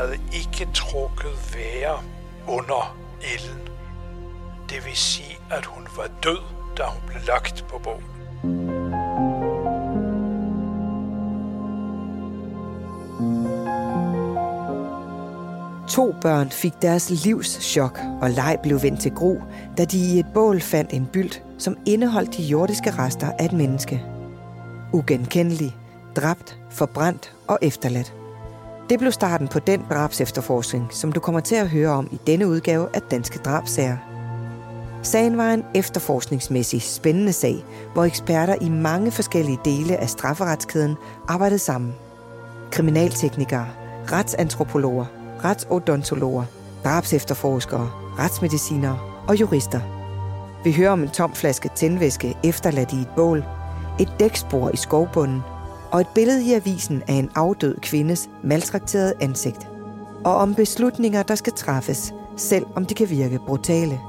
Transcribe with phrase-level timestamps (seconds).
[0.00, 1.98] havde ikke trukket være
[2.48, 2.96] under
[3.34, 3.68] ilden.
[4.70, 6.38] Det vil sige, at hun var død,
[6.76, 8.02] da hun blev lagt på bål.
[15.88, 19.40] To børn fik deres livs chok, og leg blev vendt til gro,
[19.78, 23.52] da de i et bål fandt en bylt, som indeholdt de jordiske rester af et
[23.52, 24.02] menneske.
[24.92, 25.76] Ugenkendelig,
[26.16, 28.19] dræbt, forbrændt og efterladt.
[28.90, 32.48] Det blev starten på den drabsefterforskning, som du kommer til at høre om i denne
[32.48, 33.96] udgave af Danske Drabsager.
[35.02, 40.96] Sagen var en efterforskningsmæssig spændende sag, hvor eksperter i mange forskellige dele af strafferetskæden
[41.28, 41.94] arbejdede sammen.
[42.70, 43.68] Kriminalteknikere,
[44.12, 45.06] retsantropologer,
[45.44, 46.44] retsodontologer,
[46.84, 49.80] drabsefterforskere, retsmedicinere og jurister.
[50.64, 53.44] Vi hører om en tom flaske tændvæske efterladt i et bål,
[54.00, 55.42] et dækspor i skovbunden
[55.92, 59.68] og et billede i avisen af en afdød kvindes maltrakterede ansigt.
[60.24, 64.00] Og om beslutninger, der skal træffes, selv om de kan virke brutale.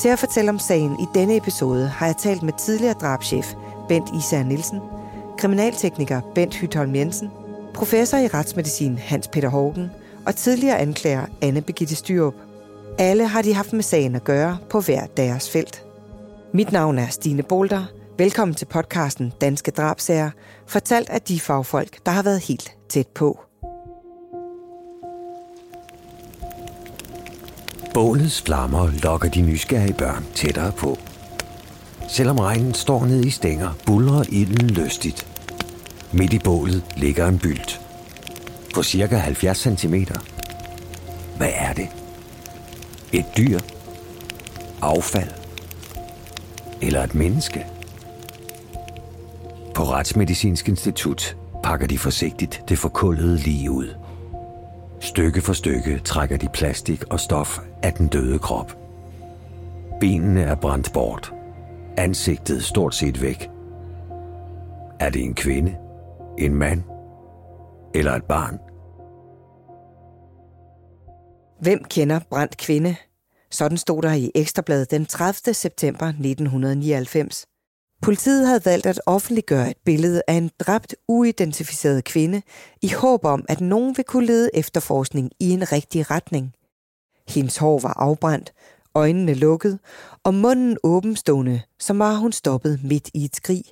[0.00, 3.54] Til at fortælle om sagen i denne episode har jeg talt med tidligere drabschef
[3.88, 4.80] Bent Især Nielsen,
[5.38, 7.30] kriminaltekniker Bent Hytholm Jensen,
[7.74, 9.90] professor i retsmedicin Hans Peter Hågen
[10.26, 12.34] og tidligere anklager Anne Begitte Styrup.
[12.98, 15.82] Alle har de haft med sagen at gøre på hver deres felt.
[16.52, 17.84] Mit navn er Stine Bolter.
[18.18, 20.30] Velkommen til podcasten Danske Drabsager,
[20.66, 23.40] fortalt af de fagfolk, der har været helt tæt på.
[27.94, 30.98] Bålets flammer lokker de nysgerrige børn tættere på.
[32.08, 35.26] Selvom regnen står ned i stænger, bulrer ilden lystigt.
[36.12, 37.80] Midt i bålet ligger en bylt.
[38.74, 39.94] På cirka 70 cm.
[41.36, 41.88] Hvad er det?
[43.12, 43.58] Et dyr?
[44.82, 45.30] Affald?
[46.82, 47.77] Eller et menneske?
[49.78, 53.94] På Retsmedicinsk Institut pakker de forsigtigt det forkullede lige ud.
[55.00, 58.78] Stykke for stykke trækker de plastik og stof af den døde krop.
[60.00, 61.32] Benene er brændt bort.
[61.96, 63.50] Ansigtet stort set væk.
[65.00, 65.76] Er det en kvinde?
[66.38, 66.82] En mand?
[67.94, 68.58] Eller et barn?
[71.60, 72.96] Hvem kender brændt kvinde?
[73.50, 75.54] Sådan stod der i Ekstrabladet den 30.
[75.54, 77.46] september 1999.
[78.02, 82.42] Politiet havde valgt at offentliggøre et billede af en dræbt, uidentificeret kvinde,
[82.82, 86.52] i håb om, at nogen vil kunne lede efterforskning i en rigtig retning.
[87.28, 88.52] Hendes hår var afbrændt,
[88.94, 89.78] øjnene lukket,
[90.24, 93.62] og munden åbenstående, som var hun stoppet midt i et skrig.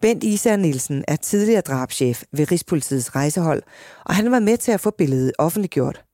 [0.00, 3.62] Bent Især Nielsen er tidligere drabschef ved Rigspolitiets rejsehold,
[4.04, 6.04] og han var med til at få billedet offentliggjort.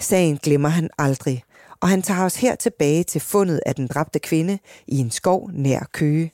[0.00, 1.42] Sagen glemmer han aldrig,
[1.84, 5.50] og han tager os her tilbage til fundet af den dræbte kvinde i en skov
[5.52, 6.32] nær Køge.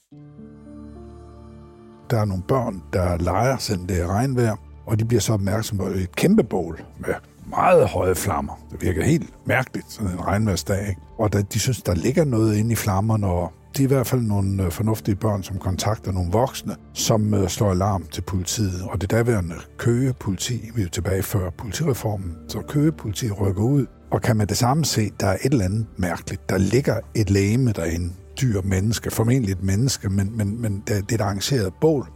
[2.10, 4.56] Der er nogle børn, der leger, selvom det er regnvejr,
[4.86, 7.14] og de bliver så opmærksomme på et kæmpe bål med
[7.46, 8.66] meget høje flammer.
[8.70, 10.88] Det virker helt mærkeligt, sådan en regnværsdag.
[10.88, 11.00] Ikke?
[11.18, 14.06] Og da de synes, der ligger noget inde i flammerne, og det er i hvert
[14.06, 18.82] fald nogle øh, fornuftige børn, som kontakter nogle voksne, som øh, slår alarm til politiet.
[18.90, 23.62] Og det daværende Køge politi, vi er jo tilbage før politireformen, så Køge politi rykker
[23.62, 26.48] ud og kan man det samme se, der er et eller andet mærkeligt.
[26.48, 31.14] Der ligger et læme derinde, dyr, menneske, formentlig et menneske, men, men, men det er
[31.14, 32.06] et arrangeret bål.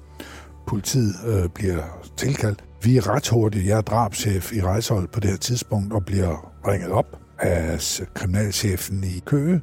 [0.67, 1.83] Politiet øh, bliver
[2.17, 2.65] tilkaldt.
[2.83, 3.67] Vi er ret hurtigt.
[3.67, 7.07] Jeg er drabschef i rejsehold på det her tidspunkt og bliver ringet op
[7.39, 7.81] af
[8.15, 9.61] kriminalchefen i Køge,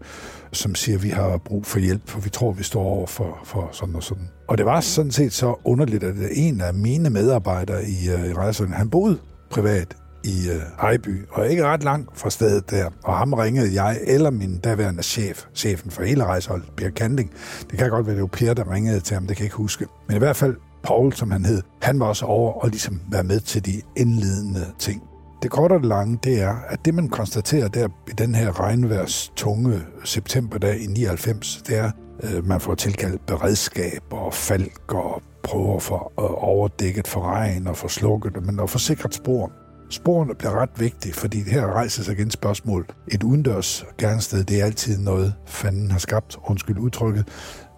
[0.51, 3.39] som siger, at vi har brug for hjælp, for vi tror, vi står over for,
[3.43, 4.29] for sådan og sådan.
[4.47, 8.33] Og det var sådan set så underligt, at en af mine medarbejdere i, øh, i
[8.33, 9.17] rejsehold, han boede
[9.49, 12.89] privat i uh, Ejby, og ikke ret langt fra stedet der.
[13.03, 17.31] Og ham ringede jeg, eller min daværende chef, chefen for hele rejseholdet, Per Kanding.
[17.71, 19.55] Det kan godt være, det var Per, der ringede til ham, det kan jeg ikke
[19.55, 19.85] huske.
[20.07, 23.23] Men i hvert fald Paul, som han hed, han var også over og ligesom være
[23.23, 25.03] med til de indledende ting.
[25.41, 28.59] Det korte og det lange, det er, at det man konstaterer der i den her
[28.59, 31.91] regnværs tunge septemberdag i 99, det er,
[32.23, 37.67] øh, man får tilkaldt beredskab og falk og prøver at overdække øh, overdækket for regn
[37.67, 39.51] og få slukket men at få sikret spor.
[39.91, 42.87] Sporene bliver ret vigtige, fordi her rejser sig igen spørgsmål.
[43.07, 47.27] Et udendørs gernsted, det er altid noget, fanden har skabt, undskyld udtrykket,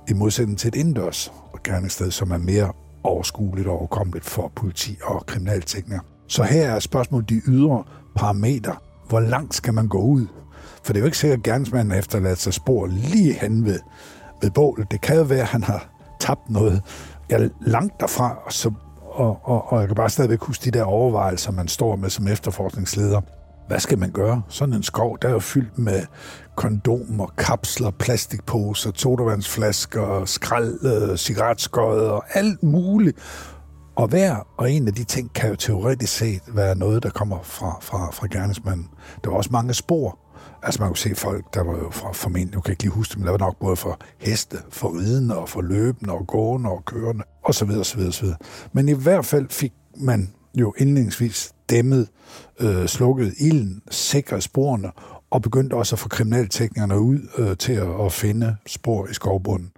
[0.10, 1.31] i modsætning til et indendørs
[1.63, 2.74] gerningssted, som er mere
[3.04, 6.01] overskueligt og overkommeligt for politi og kriminalteknikere.
[6.27, 7.83] Så her er spørgsmålet de ydre
[8.16, 8.75] parametre.
[9.09, 10.27] Hvor langt skal man gå ud?
[10.83, 13.80] For det er jo ikke sikkert, at gerningsmanden efterladt sig spor lige hen ved,
[14.42, 14.92] ved bålet.
[14.92, 15.89] Det kan jo være, at han har
[16.19, 16.81] tabt noget
[17.30, 18.71] ja, langt derfra, så,
[19.13, 22.27] og, og, og jeg kan bare stadigvæk huske de der overvejelser, man står med som
[22.27, 23.21] efterforskningsleder.
[23.68, 24.42] Hvad skal man gøre?
[24.50, 26.01] Sådan en skov, der er jo fyldt med
[26.56, 33.18] kondomer, kapsler, plastikposer, sodavandsflasker, skrald, øh, og alt muligt.
[33.95, 37.39] Og hver og en af de ting kan jo teoretisk set være noget, der kommer
[37.44, 38.89] fra, fra, fra gerningsmanden.
[39.24, 40.19] Der var også mange spor.
[40.63, 43.18] Altså man kunne se folk, der var jo fra formentlig, jeg kan ikke lige huske
[43.18, 46.86] men der var nok både for heste, for ridende og for løbende og gående og
[46.86, 47.71] kørende osv.
[47.83, 48.36] så videre.
[48.74, 52.10] Men i hvert fald fik man jo indledningsvis dæmmet,
[52.60, 54.92] øh, slukket ilden, sikret sporene
[55.30, 59.71] og begyndte også at få kriminalteknikerne ud øh, til at, at finde spor i skovbunden.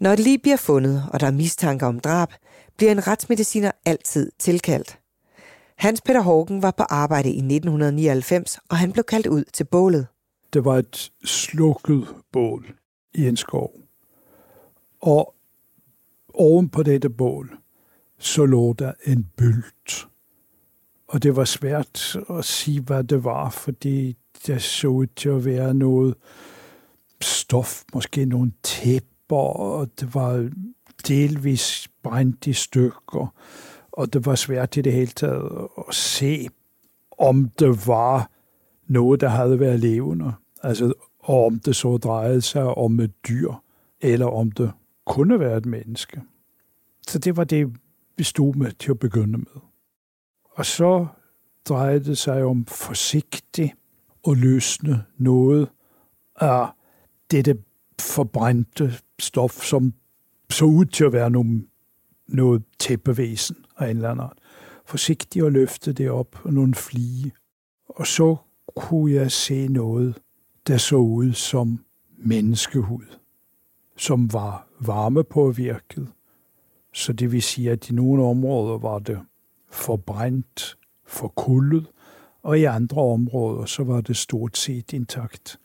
[0.00, 2.28] Når et lige bliver fundet, og der er mistanke om drab,
[2.76, 4.98] bliver en retsmediciner altid tilkaldt.
[5.76, 10.06] Hans Peter Hågen var på arbejde i 1999, og han blev kaldt ud til bålet.
[10.52, 12.74] Det var et slukket bål
[13.14, 13.72] i en skov.
[15.00, 15.34] Og
[16.34, 17.58] oven på dette bål,
[18.18, 20.08] så lå der en bylt.
[21.08, 24.16] Og det var svært at sige, hvad det var, fordi
[24.46, 26.14] det så ud til at være noget
[27.20, 30.50] stof, måske nogle tæpper, og det var
[31.08, 33.34] delvis brændt i stykker,
[33.92, 36.48] og det var svært i det hele taget at se,
[37.18, 38.30] om det var
[38.86, 43.52] noget, der havde været levende, altså om det så drejede sig om et dyr,
[44.00, 44.72] eller om det
[45.06, 46.22] kunne være et menneske.
[47.08, 47.76] Så det var det,
[48.16, 49.60] vi stod med til at begynde med.
[50.50, 51.06] Og så
[51.68, 53.72] drejede det sig om forsigtigt
[54.28, 55.68] at løsne noget
[56.36, 56.68] af
[57.30, 57.58] dette
[58.00, 59.94] forbrændte stof, som
[60.50, 61.64] så ud til at være nogle,
[62.28, 64.38] noget tæppevæsen af en eller anden art.
[64.84, 67.32] Forsigtigt at løfte det op og nogle flige.
[67.88, 68.36] Og så
[68.76, 70.18] kunne jeg se noget,
[70.66, 71.84] der så ud som
[72.18, 73.04] menneskehud,
[73.96, 76.08] som var varmepåvirket.
[76.94, 79.20] Så det vil sige, at i nogle områder var det
[79.70, 81.86] forbrændt, forkullet,
[82.42, 85.58] og i andre områder så var det stort set intakt.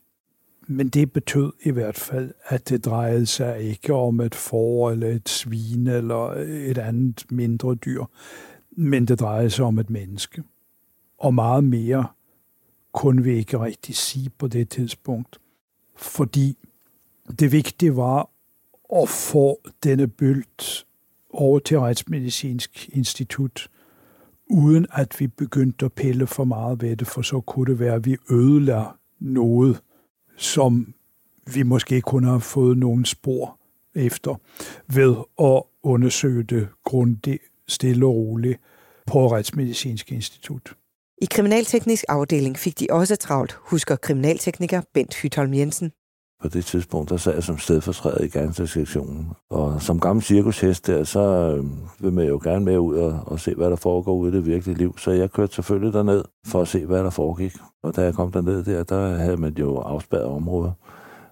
[0.68, 5.08] Men det betød i hvert fald, at det drejede sig ikke om et får eller
[5.08, 6.32] et svin eller
[6.70, 8.04] et andet mindre dyr,
[8.72, 10.44] men det drejede sig om et menneske.
[11.18, 12.08] Og meget mere
[12.92, 15.40] kunne vi ikke rigtig sige på det tidspunkt,
[15.96, 16.58] fordi
[17.40, 18.30] det vigtige var
[19.02, 20.86] at få denne bylt
[21.30, 23.70] over til Retsmedicinsk Institut,
[24.50, 27.94] uden at vi begyndte at pille for meget ved det, for så kunne det være,
[27.94, 28.88] at vi ødelagde
[29.20, 29.82] noget,
[30.38, 30.94] som
[31.54, 33.60] vi måske kun har fået nogle spor
[33.96, 34.36] efter,
[34.88, 38.60] ved at undersøge det grundigt, stille og roligt
[39.06, 40.74] på Retsmedicinsk Institut.
[41.22, 45.92] I kriminalteknisk afdeling fik de også travlt, husker kriminaltekniker Bent Hytholm Jensen.
[46.42, 49.30] På det tidspunkt, der sad jeg som stedfortræder i gangstersektionen.
[49.50, 51.66] Og som gammel cirkushest der, så øh,
[52.00, 54.46] vil man jo gerne med ud og, og se, hvad der foregår ude i det
[54.46, 54.98] virkelige liv.
[54.98, 57.54] Så jeg kørte selvfølgelig derned for at se, hvad der foregik.
[57.84, 60.72] Og da jeg kom derned der, der havde man jo afspærret områder.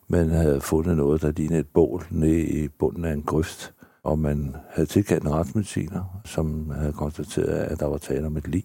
[0.07, 3.73] Man havde fundet noget, der lignede et bål nede i bunden af en grøft.
[4.03, 8.47] Og man havde tilkaldt en retsmediciner, som havde konstateret, at der var tale om et
[8.47, 8.63] lig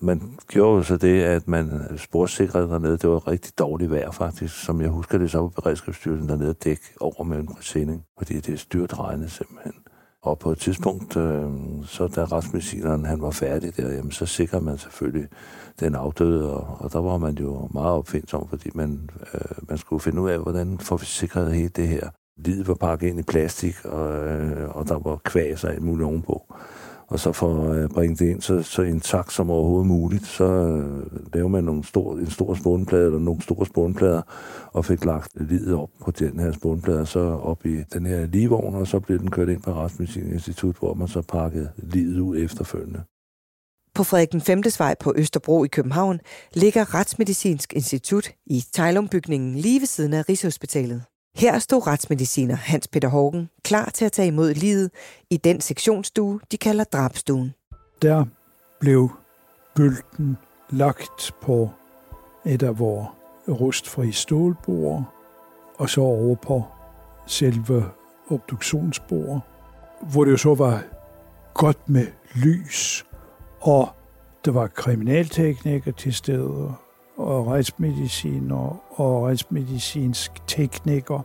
[0.00, 2.98] man gjorde jo så det, at man sporsikrede dernede.
[2.98, 4.64] Det var rigtig dårligt vejr faktisk.
[4.64, 8.60] Som jeg husker det, så var beredskabsstyrelsen dernede dæk over med en præsending, fordi det
[8.60, 9.74] styrt regnede simpelthen.
[10.22, 11.50] Og på et tidspunkt, øh,
[11.84, 15.28] så da retsmedicineren han var færdig der, jamen, så sikrede man selvfølgelig
[15.80, 20.00] den afdøde, og, og der var man jo meget opfindsom, fordi man, øh, man skulle
[20.00, 22.10] finde ud af, hvordan får vi sikret hele det her.
[22.36, 26.06] Livet var pakket ind i plastik, og, øh, og der var kvæs og alt muligt
[26.06, 26.54] ovenpå
[27.08, 30.44] og så for at øh, bringe det ind så, så intakt som overhovedet muligt, så
[30.44, 34.22] øh, laver man nogle stor, en stor spånplade eller nogle store spånplader,
[34.72, 38.74] og fik lagt livet op på den her spånplade, så op i den her ligevogn,
[38.74, 42.38] og så blev den kørt ind på Retsmedicinsk Institut, hvor man så pakkede livet ud
[42.38, 43.02] efterfølgende.
[43.94, 44.62] På Frederik den 5.
[44.78, 46.20] vej på Østerbro i København
[46.54, 51.02] ligger Retsmedicinsk Institut i Tejlumbygningen lige ved siden af Rigshospitalet.
[51.36, 54.90] Her stod retsmediciner Hans Peter Hågen klar til at tage imod livet
[55.30, 57.54] i den sektionsstue, de kalder drabstuen.
[58.02, 58.24] Der
[58.80, 59.10] blev
[59.74, 60.36] bølten
[60.70, 61.70] lagt på
[62.46, 63.08] et af vores
[63.48, 65.04] rustfri stålbord,
[65.78, 66.64] og så over på
[67.26, 67.84] selve
[68.30, 69.40] obduktionsbordet,
[70.12, 70.82] hvor det jo så var
[71.54, 73.06] godt med lys,
[73.60, 73.88] og
[74.44, 76.74] der var kriminaltekniker til stede,
[77.18, 81.20] og retsmediciner og retsmedicinsk tekniker,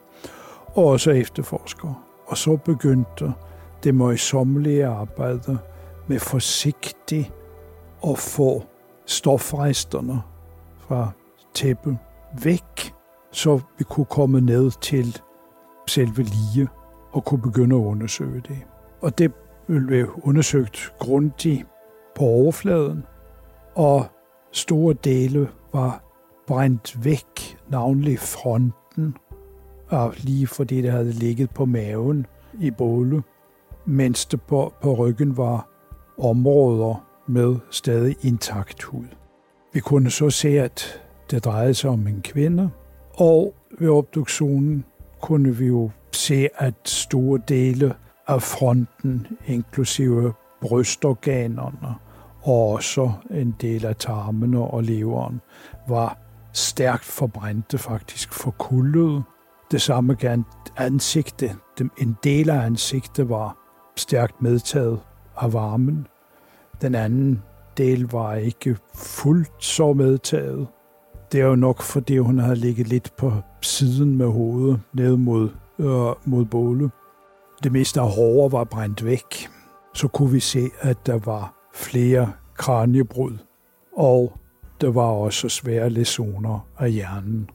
[0.76, 1.96] og også efterforskere.
[2.26, 3.34] Og så begyndte
[3.84, 5.58] det møjsommelige arbejde
[6.08, 7.34] med forsigtigt
[8.08, 8.64] at få
[9.06, 10.22] stofresterne
[10.80, 11.12] fra
[11.54, 11.98] tæppet
[12.44, 12.94] væk,
[13.32, 15.22] så vi kunne komme ned til
[15.88, 16.68] selve lige
[17.12, 18.58] og kunne begynde at undersøge det.
[19.02, 19.34] Og det
[19.68, 21.66] blev undersøgt grundigt
[22.16, 23.06] på overfladen,
[23.76, 24.06] og
[24.52, 26.04] store dele var
[26.48, 29.18] brændt væk, navnlig fronten,
[29.90, 32.26] og lige for det havde ligget på maven
[32.60, 33.24] i bålet,
[33.86, 35.68] mens det på, på ryggen var
[36.20, 39.06] områder med stadig intakt hud.
[39.74, 41.02] Vi kunne så se, at
[41.32, 42.70] det drejede sig om en kvinde,
[43.14, 44.86] og ved obduktionen
[45.22, 47.96] kunne vi jo se, at store dele
[48.28, 51.96] af fronten, inklusive brystorganerne
[52.44, 55.42] og også en del af tarmene og leveren,
[55.88, 56.18] var
[56.54, 59.24] stærkt forbrændte, faktisk forkullede.
[59.72, 60.44] Det samme gerne
[60.78, 61.58] ansigtet.
[61.98, 63.58] En del af ansigtet var
[63.96, 65.00] stærkt medtaget
[65.38, 66.08] af varmen.
[66.82, 67.42] Den anden
[67.78, 70.68] del var ikke fuldt så medtaget.
[71.32, 73.32] Det er jo nok, fordi hun havde ligget lidt på
[73.62, 76.92] siden med hovedet ned mod, øh, mod bålet.
[77.64, 79.50] Det meste af håret var brændt væk.
[79.94, 83.38] Så kunne vi se, at der var flere kraniebrud,
[83.98, 84.34] og
[84.82, 87.50] der var også svære lesioner af hjernen.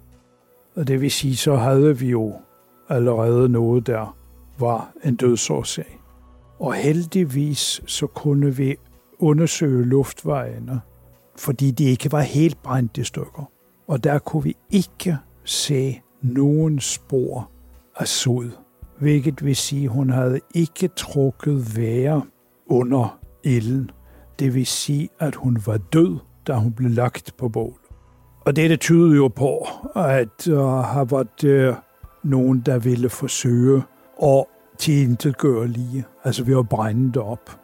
[0.76, 2.34] Og det vil sige, så havde vi jo
[2.88, 4.16] allerede noget, der
[4.58, 6.00] var en dødsårsag.
[6.58, 8.76] Og heldigvis så kunne vi
[9.18, 10.80] undersøge luftvejene,
[11.36, 13.50] fordi de ikke var helt brændt i stykker.
[13.88, 17.50] Og der kunne vi ikke se nogen spor
[17.96, 18.50] af sod,
[18.98, 22.22] hvilket vil sige, at hun havde ikke trukket vejre
[22.66, 23.90] under ilden.
[24.38, 27.80] Det vil sige, at hun var død, da hun blev lagt på bål.
[28.40, 29.66] Og det tyder jo på,
[29.96, 31.76] at der har været uh,
[32.22, 33.82] nogen, der ville forsøge
[34.22, 34.44] at
[34.78, 36.04] tilintetgøre lige.
[36.24, 37.60] Altså ved at brænde det op.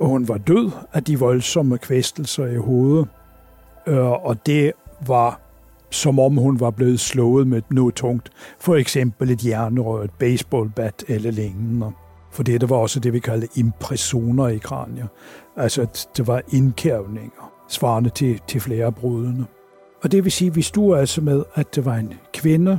[0.00, 3.08] Og hun var død af de voldsomme kvæstelser i hovedet.
[3.86, 4.72] Øh, og det
[5.06, 5.40] var
[5.90, 8.30] som om hun var blevet slået med noget tungt.
[8.60, 11.92] For eksempel et jernrør, et baseballbat eller lignende.
[12.30, 15.06] For det, var også det, vi kaldte impressioner i kranier.
[15.56, 19.46] Altså, at det var indkævninger, svarende til, til flere af brudene.
[20.02, 22.78] Og det vil sige, at vi stod altså med, at det var en kvinde,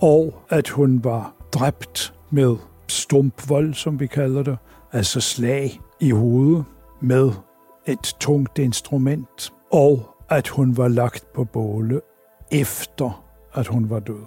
[0.00, 2.56] og at hun var dræbt med
[2.88, 4.58] stumpvold, som vi kalder det,
[4.92, 6.64] altså slag i hovedet
[7.00, 7.32] med
[7.86, 12.00] et tungt instrument, og at hun var lagt på båle
[12.52, 14.24] efter, at hun var død.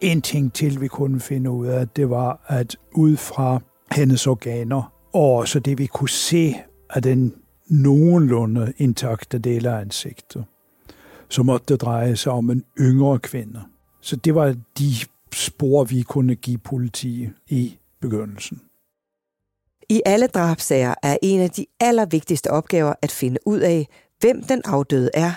[0.00, 3.60] En ting til, vi kunne finde ud af, det var, at ud fra
[3.92, 6.54] hendes organer, og så det vi kunne se
[6.90, 7.34] af den
[7.68, 10.44] nogenlunde intakte del af ansigtet,
[11.28, 13.62] så måtte det dreje sig om en yngre kvinde.
[14.00, 14.90] Så det var de
[15.34, 18.60] spor, vi kunne give politiet i begyndelsen.
[19.88, 23.88] I alle drabsager er en af de allervigtigste opgaver at finde ud af,
[24.20, 25.32] hvem den afdøde er.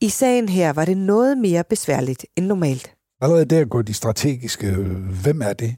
[0.00, 2.94] I sagen her var det noget mere besværligt end normalt.
[3.20, 4.70] Allerede der går de strategiske,
[5.22, 5.76] hvem er det?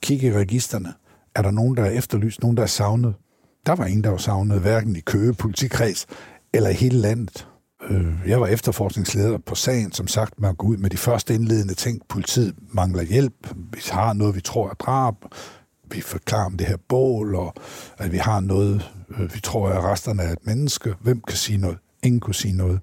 [0.00, 0.94] Kig i registerne.
[1.34, 3.14] Er der nogen, der er efterlyst, nogen, der er savnet?
[3.66, 6.06] Der var ingen, der var savnet, hverken i Køge politikreds
[6.52, 7.48] eller i hele landet.
[7.90, 11.74] Øh, jeg var efterforskningsleder på sagen, som sagt, man går ud med de første indledende
[11.74, 12.02] ting.
[12.08, 15.14] Politiet mangler hjælp, vi har noget, vi tror er drab,
[15.90, 17.54] vi forklarer om det her bål, og
[17.98, 20.94] at vi har noget, øh, vi tror er resterne af et menneske.
[21.00, 21.78] Hvem kan sige noget?
[22.02, 22.80] Ingen kunne sige noget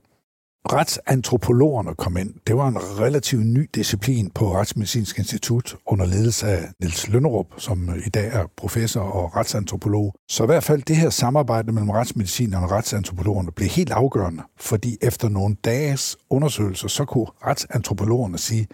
[0.65, 2.33] retsantropologerne kom ind.
[2.47, 7.89] Det var en relativt ny disciplin på Retsmedicinsk Institut under ledelse af Niels Lønnerup, som
[8.05, 10.15] i dag er professor og retsantropolog.
[10.29, 14.97] Så i hvert fald det her samarbejde mellem retsmedicinerne og retsantropologerne blev helt afgørende, fordi
[15.01, 18.67] efter nogle dages undersøgelser, så kunne retsantropologerne sige,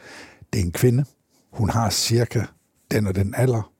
[0.53, 1.05] det er en kvinde,
[1.53, 2.43] hun har cirka
[2.91, 3.71] den og den alder,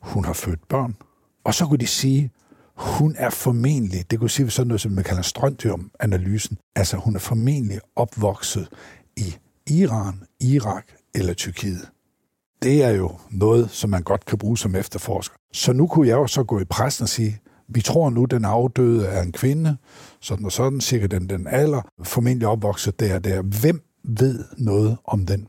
[0.00, 0.96] hun har født børn,
[1.44, 2.30] og så kunne de sige,
[2.80, 7.18] hun er formentlig, det kunne sige sådan noget, som man kalder strontium-analysen, altså hun er
[7.18, 8.68] formentlig opvokset
[9.16, 10.84] i Iran, Irak
[11.14, 11.90] eller Tyrkiet.
[12.62, 15.36] Det er jo noget, som man godt kan bruge som efterforsker.
[15.52, 18.44] Så nu kunne jeg jo så gå i pressen og sige, vi tror nu, den
[18.44, 19.76] afdøde er en kvinde,
[20.20, 23.42] sådan og sådan, cirka den, den alder, formentlig opvokset der og der.
[23.42, 25.48] Hvem ved noget om den?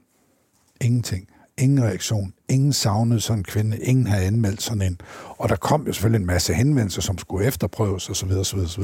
[0.82, 1.28] Ingenting.
[1.58, 2.34] Ingen reaktion.
[2.50, 3.78] Ingen savnede sådan en kvinde.
[3.78, 5.02] Ingen havde anmeldt sådan en.
[5.38, 8.32] Og der kom jo selvfølgelig en masse henvendelser, som skulle efterprøves osv.
[8.32, 8.84] osv., osv.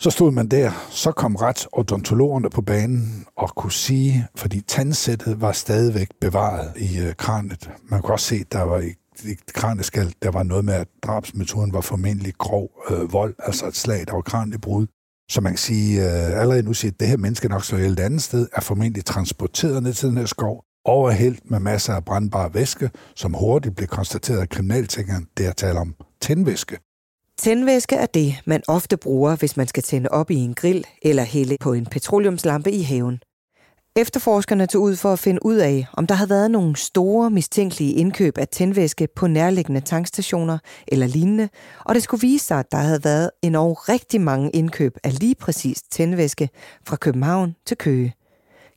[0.00, 5.52] Så stod man der, så kom retsodontologerne på banen og kunne sige, fordi tandsættet var
[5.52, 7.70] stadigvæk bevaret i øh, kranet.
[7.88, 8.88] Man kunne også se, der var i,
[9.24, 13.76] i kraneskald, der var noget med, at drabsmetoden var formentlig grov øh, vold, altså et
[13.76, 14.86] slag, der var kranjebrud.
[15.30, 18.00] Så man kan sige, øh, allerede nu siger, at det her menneske nok så et
[18.00, 22.48] andet sted, er formentlig transporteret ned til den her skov, overhældt med masser af brandbar
[22.48, 26.78] væske, som hurtigt blev konstateret af kriminaltænkeren, der taler om tændvæske.
[27.38, 31.22] Tændvæske er det, man ofte bruger, hvis man skal tænde op i en grill eller
[31.22, 33.20] hælde på en petroleumslampe i haven.
[33.96, 37.92] Efterforskerne tog ud for at finde ud af, om der havde været nogle store mistænkelige
[37.92, 40.58] indkøb af tændvæske på nærliggende tankstationer
[40.88, 41.48] eller lignende,
[41.84, 45.34] og det skulle vise sig, at der havde været endnu rigtig mange indkøb af lige
[45.34, 46.48] præcis tændvæske
[46.86, 48.14] fra København til Køge.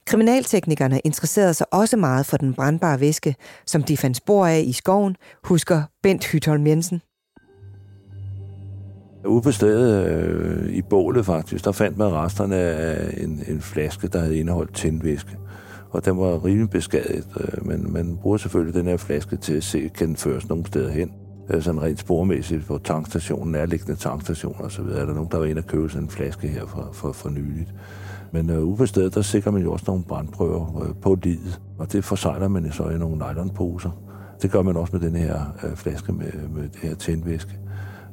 [0.06, 4.72] Kriminalteknikerne interesserede sig også meget for den brandbare væske, som de fandt spor af i
[4.72, 7.02] skoven, husker Bent Hytholm Jensen.
[9.26, 14.08] Ude på stedet øh, i bålet faktisk, der fandt man resterne af en, en flaske,
[14.08, 15.38] der havde indeholdt tændvæske.
[15.90, 19.64] Og den var rimelig beskadiget, øh, men man bruger selvfølgelig den her flaske til at
[19.64, 21.12] se, kan den føres nogle steder hen.
[21.50, 24.84] Øh, sådan rent spormæssigt på tankstationen, nærliggende tankstationer osv.
[24.84, 27.30] Er der nogen, der var inde og købe sådan en flaske her for, for, for
[27.30, 27.74] nyligt.
[28.32, 31.62] Men øh, ude på stedet, der sikrer man jo også nogle brandprøver øh, på livet,
[31.78, 33.90] og det forsejler man så i nogle nylonposer.
[34.42, 37.60] Det gør man også med den her øh, flaske med, med det her tændvæske.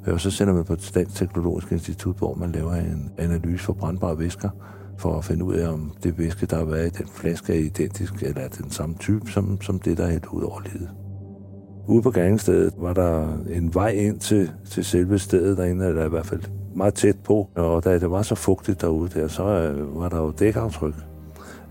[0.07, 3.65] Øh, og så sender man på et Statens Teknologisk Institut, hvor man laver en analyse
[3.65, 4.51] for brandbare væsker,
[4.99, 7.59] for at finde ud af, om det væske, der har været i den flaske, er
[7.59, 10.91] identisk eller er den samme type, som, som det, der er helt ud over livet.
[11.87, 16.09] Ude på gerningsstedet var der en vej ind til, til selve stedet derinde, eller i
[16.09, 16.43] hvert fald
[16.78, 17.49] meget tæt på.
[17.54, 20.94] Og da det var så fugtigt derude der, så øh, var der jo dækaftryk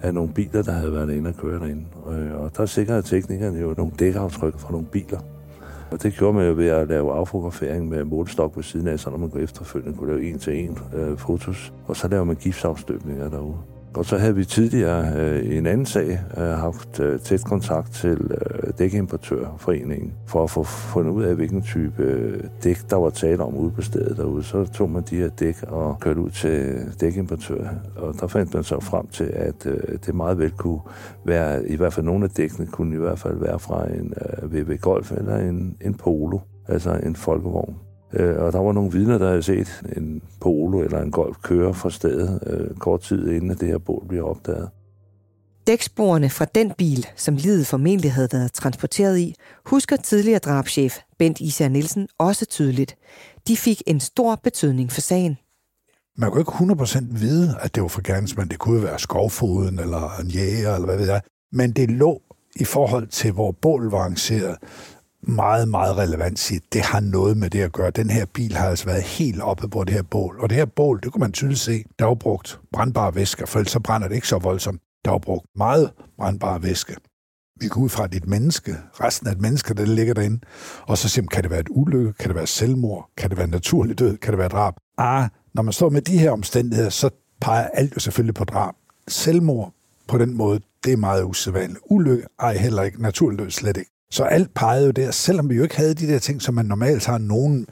[0.01, 1.85] af nogle biler, der havde været inde og køre derinde.
[2.05, 5.19] Og, og der sikrede teknikerne jo nogle dækaftryk fra nogle biler.
[5.91, 9.09] Og det gjorde man jo ved at lave affotografering med målstok på siden af, så
[9.09, 11.73] når man kunne efterfølgende kunne lave en til en øh, fotos.
[11.87, 13.57] Og så laver man gipsafstøbninger derude.
[13.93, 17.93] Og så havde vi tidligere øh, i en anden sag øh, haft øh, tæt kontakt
[17.93, 23.09] til øh, dækimportørforeningen for at få fundet ud af, hvilken type øh, dæk, der var
[23.09, 24.43] tale om ude på stedet derude.
[24.43, 28.63] Så tog man de her dæk og kørte ud til dækimportør, og der fandt man
[28.63, 30.79] så frem til, at øh, det meget vel kunne
[31.25, 34.13] være, i hvert fald nogle af dækkene kunne i hvert fald være fra en
[34.43, 37.86] øh, VW Golf eller en, en Polo, altså en folkevogn.
[38.13, 41.73] Øh, og der var nogle vidner, der havde set en polo eller en golf køre
[41.73, 44.69] fra stedet øh, kort tid inden, at det her bål bliver opdaget.
[45.67, 49.35] Dæksporene fra den bil, som livet formentlig havde været transporteret i,
[49.65, 52.95] husker tidligere drabschef Bent Især Nielsen også tydeligt.
[53.47, 55.37] De fik en stor betydning for sagen.
[56.17, 58.49] Man kunne ikke 100% vide, at det var for gerningsmand.
[58.49, 61.21] Det kunne være skovfoden eller en jæger, eller hvad ved jeg.
[61.51, 62.21] Men det lå
[62.55, 64.57] i forhold til, hvor bål var arrangeret,
[65.27, 67.91] meget, meget relevant sige, det har noget med det at gøre.
[67.91, 70.39] Den her bil har altså været helt oppe på det her bål.
[70.39, 73.59] Og det her bål, det kunne man tydeligt se, der var brugt brandbare væsker, for
[73.59, 74.81] ellers så brænder det ikke så voldsomt.
[75.05, 76.95] Der var brugt meget brandbare væske.
[77.59, 80.13] Vi går ud fra, at det er et menneske, resten af et menneske, der ligger
[80.13, 80.39] derinde,
[80.87, 83.47] og så siger kan det være et ulykke, kan det være selvmord, kan det være
[83.47, 84.73] naturlig død, kan det være drab?
[84.97, 87.09] Ah, når man står med de her omstændigheder, så
[87.41, 88.73] peger alt jo selvfølgelig på drab.
[89.07, 89.73] Selvmord
[90.07, 91.79] på den måde, det er meget usædvanligt.
[91.89, 93.01] Ulykke, ej heller ikke.
[93.01, 93.96] Naturlig død slet ikke.
[94.11, 96.65] Så alt pegede jo der, selvom vi jo ikke havde de der ting, som man
[96.65, 97.67] normalt har, nogen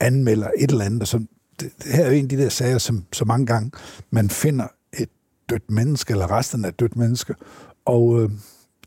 [0.00, 1.08] anmelder et eller andet.
[1.08, 1.18] Så
[1.60, 3.70] det, det her er jo en af de der sager, som så mange gange
[4.10, 4.66] man finder
[4.98, 5.08] et
[5.50, 7.34] dødt menneske, eller resten af et dødt menneske,
[7.84, 8.30] og øh,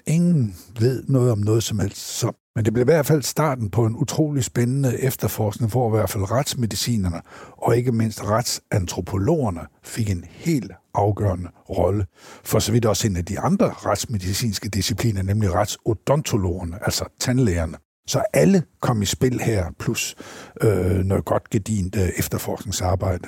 [0.06, 2.18] ingen ved noget om noget som helst.
[2.18, 5.98] Så, men det blev i hvert fald starten på en utrolig spændende efterforskning, hvor i
[5.98, 7.22] hvert fald retsmedicinerne
[7.58, 12.06] og ikke mindst retsantropologerne fik en helt afgørende rolle.
[12.44, 17.78] For så vidt også en af de andre retsmedicinske discipliner, nemlig retsodontologerne, altså tandlægerne.
[18.08, 20.16] Så alle kom i spil her, plus
[20.62, 23.28] øh, noget godt gedint øh, efterforskningsarbejde.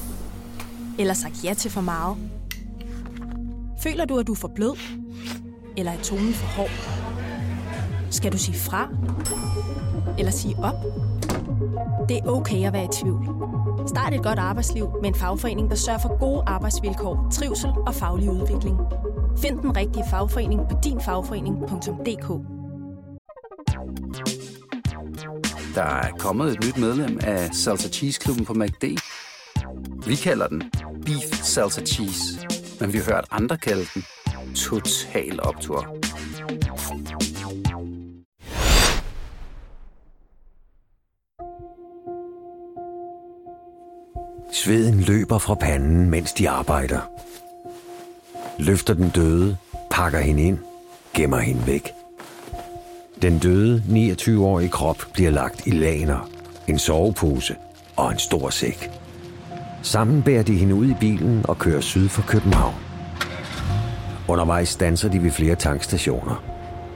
[1.01, 2.17] Eller sagt ja til for meget?
[3.83, 4.77] Føler du, at du er for blød?
[5.77, 6.69] Eller er tonen for hård?
[8.11, 8.89] Skal du sige fra?
[10.19, 10.75] Eller sige op?
[12.09, 13.27] Det er okay at være i tvivl.
[13.87, 18.29] Start et godt arbejdsliv med en fagforening, der sørger for gode arbejdsvilkår, trivsel og faglig
[18.29, 18.77] udvikling.
[19.37, 22.27] Find den rigtige fagforening på dinfagforening.dk
[25.75, 28.83] Der er kommet et nyt medlem af Salsa Cheese Klubben på MACD.
[30.07, 30.63] Vi kalder den
[31.11, 32.47] Beef Salsa Cheese,
[32.79, 34.03] men vi har hørt andre kalde den
[34.55, 35.97] Total Optor.
[44.53, 46.99] Sveden løber fra panden, mens de arbejder.
[48.59, 49.57] Løfter den døde,
[49.89, 50.57] pakker hende ind,
[51.13, 51.89] gemmer hende væk.
[53.21, 56.29] Den døde 29-årige krop bliver lagt i laner,
[56.67, 57.55] en sovepose
[57.95, 59.00] og en stor sæk.
[59.81, 62.75] Sammen bærer de hende ud i bilen og kører syd for København.
[64.27, 66.43] Undervejs stanser de ved flere tankstationer.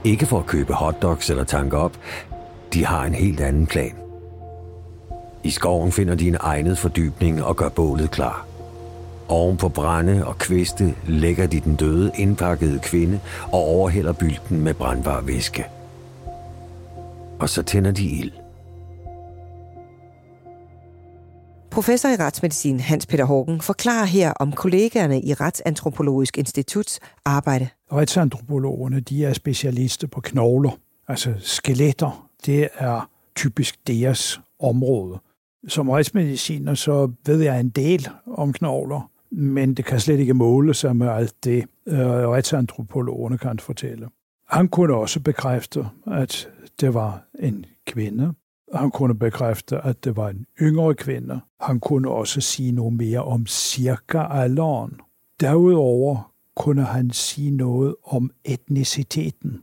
[0.04, 1.98] Ikke for at købe hotdogs eller tanke op.
[2.74, 3.96] De har en helt anden plan.
[5.44, 8.46] I skoven finder de en egnet fordybning og gør bålet klar.
[9.28, 14.74] Oven på brænde og kviste lægger de den døde indpakkede kvinde og overhælder bylden med
[14.74, 15.66] brandbar væske.
[17.40, 18.32] Og så tænder de ild.
[21.76, 27.68] Professor i retsmedicin Hans Peter Hågen forklarer her om kollegaerne i Retsantropologisk Instituts arbejde.
[27.92, 32.30] Retsantropologerne de er specialister på knogler, altså skeletter.
[32.46, 35.20] Det er typisk deres område.
[35.68, 38.08] Som retsmediciner så ved jeg en del
[38.38, 43.60] om knogler, men det kan slet ikke måle sig med alt det, øh, retsantropologerne kan
[43.60, 44.08] fortælle.
[44.50, 46.50] Han kunne også bekræfte, at
[46.82, 48.34] det var en kvinde.
[48.74, 51.40] Han kunne bekræfte, at det var en yngre kvinde.
[51.62, 55.00] Han kunne også sige noget mere om cirka alderen.
[55.40, 59.62] Derudover kunne han sige noget om etniciteten.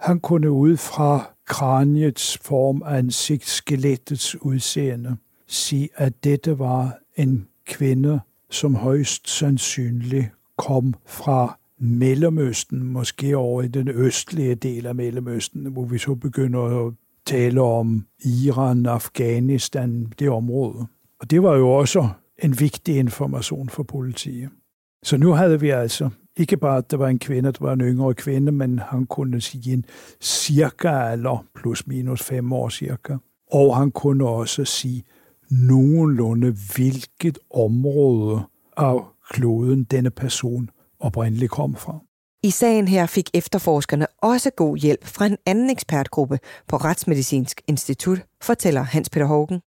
[0.00, 8.20] Han kunne ud fra kraniets form, ansigt, skelettets udseende, sige, at dette var en kvinde,
[8.50, 15.84] som højst sandsynligt kom fra Mellemøsten, måske over i den østlige del af Mellemøsten, hvor
[15.84, 16.94] vi så begynder at
[17.26, 20.86] tale om Iran, Afghanistan, det område.
[21.20, 22.08] Og det var jo også
[22.42, 24.50] en vigtig information for politiet.
[25.02, 27.80] Så nu havde vi altså ikke bare, at der var en kvinde, der var en
[27.80, 29.84] yngre kvinde, men han kunne sige en
[30.20, 33.16] cirka eller plus minus fem år cirka.
[33.52, 35.04] Og han kunne også sige
[35.50, 38.42] nogenlunde, hvilket område
[38.76, 42.00] af kloden denne person oprindeligt kom fra.
[42.44, 48.18] I sagen her fik efterforskerne også god hjælp fra en anden ekspertgruppe på Retsmedicinsk Institut,
[48.42, 49.60] fortæller Hans Peter Hågen.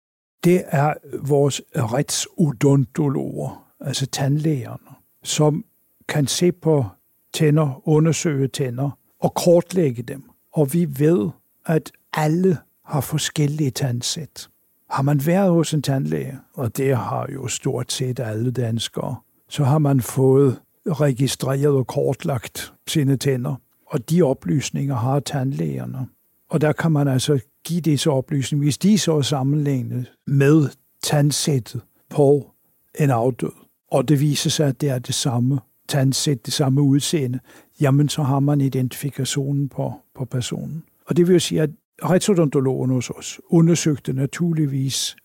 [0.43, 0.93] Det er
[1.27, 5.65] vores retsodontologer, altså tandlægerne, som
[6.07, 6.85] kan se på
[7.33, 10.29] tænder, undersøge tænder og kortlægge dem.
[10.53, 11.29] Og vi ved,
[11.65, 14.47] at alle har forskellige tandsæt.
[14.89, 19.15] Har man været hos en tandlæge, og det har jo stort set alle danskere,
[19.49, 23.55] så har man fået registreret og kortlagt sine tænder.
[23.85, 26.07] Og de oplysninger har tandlægerne.
[26.49, 30.69] Og der kan man altså give disse oplysninger, hvis de så er sammenlignet med
[31.03, 32.51] tandsættet på
[32.99, 33.51] en afdød.
[33.91, 37.39] Og det viser sig, at det er det samme tandsæt, det samme udseende,
[37.81, 40.83] jamen så har man identifikationen på, på personen.
[41.05, 41.69] Og det vil sige, at
[42.03, 45.15] retsodontologen hos os undersøgte naturligvis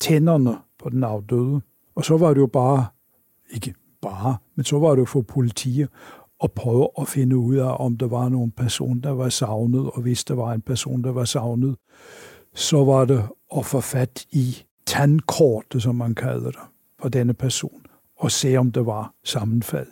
[0.00, 1.60] tænderne på den afdøde.
[1.94, 2.86] Og så var det jo bare,
[3.50, 3.74] ikke
[4.10, 5.88] bare, men så var det for politiet
[6.44, 10.02] at prøve at finde ud af, om der var nogen person, der var savnet, og
[10.02, 11.76] hvis der var en person, der var savnet,
[12.54, 13.22] så var det
[13.56, 16.60] at få fat i tandkortet, som man kalder det,
[17.00, 17.82] for denne person,
[18.18, 19.88] og se, om der var sammenfald.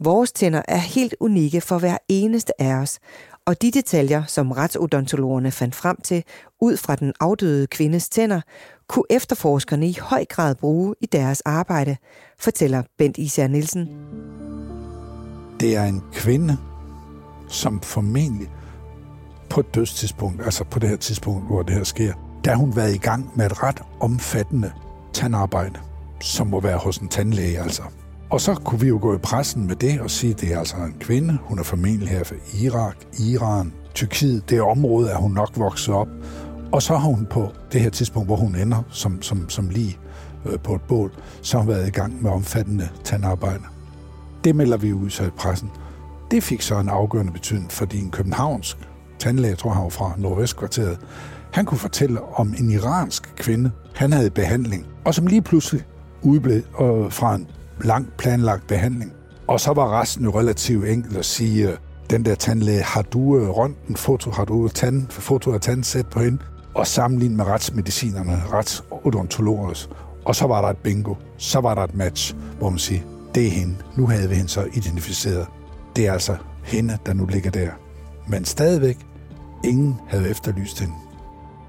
[0.00, 2.98] Vores tænder er helt unikke for hver eneste af os,
[3.46, 6.24] og de detaljer, som retsodontologerne fandt frem til
[6.60, 8.40] ud fra den afdøde kvindes tænder,
[8.88, 11.96] kunne efterforskerne i høj grad bruge i deres arbejde,
[12.38, 13.88] fortæller Bent Især Nielsen.
[15.60, 16.56] Det er en kvinde,
[17.48, 18.48] som formentlig
[19.50, 22.12] på et dødstidspunkt, altså på det her tidspunkt, hvor det her sker,
[22.44, 24.72] der har hun været i gang med et ret omfattende
[25.12, 25.80] tandarbejde,
[26.20, 27.82] som må være hos en tandlæge altså.
[28.36, 30.58] Og så kunne vi jo gå i pressen med det og sige, at det er
[30.58, 31.38] altså en kvinde.
[31.42, 34.50] Hun er formentlig her fra Irak, Iran, Tyrkiet.
[34.50, 36.08] Det område er hun nok vokset op.
[36.72, 39.98] Og så har hun på det her tidspunkt, hvor hun ender som, som, som lige
[40.46, 43.62] øh, på et bål, så har hun været i gang med omfattende tandarbejde.
[44.44, 45.70] Det melder vi ud i pressen.
[46.30, 48.76] Det fik så en afgørende betydning, fordi en københavnsk
[49.18, 50.98] tandlæge, tror han var fra Nordvestkvarteret,
[51.52, 55.84] han kunne fortælle om en iransk kvinde, han havde behandling, og som lige pludselig
[56.22, 57.48] udblev øh, fra en
[57.80, 59.12] langt planlagt behandling.
[59.46, 61.76] Og så var resten jo relativt enkelt at sige, øh,
[62.10, 66.20] den der tandlæge, har du øh, røntgen foto, har du tand, foto af tandsæt på
[66.20, 66.38] hende?
[66.74, 69.90] Og sammenlignet med retsmedicinerne, retsodontologers.
[70.24, 71.14] Og så var der et bingo.
[71.38, 73.00] Så var der et match, hvor man siger,
[73.34, 73.74] det er hende.
[73.96, 75.46] Nu havde vi hende så identificeret.
[75.96, 77.70] Det er altså hende, der nu ligger der.
[78.28, 78.98] Men stadigvæk,
[79.64, 80.94] ingen havde efterlyst hende.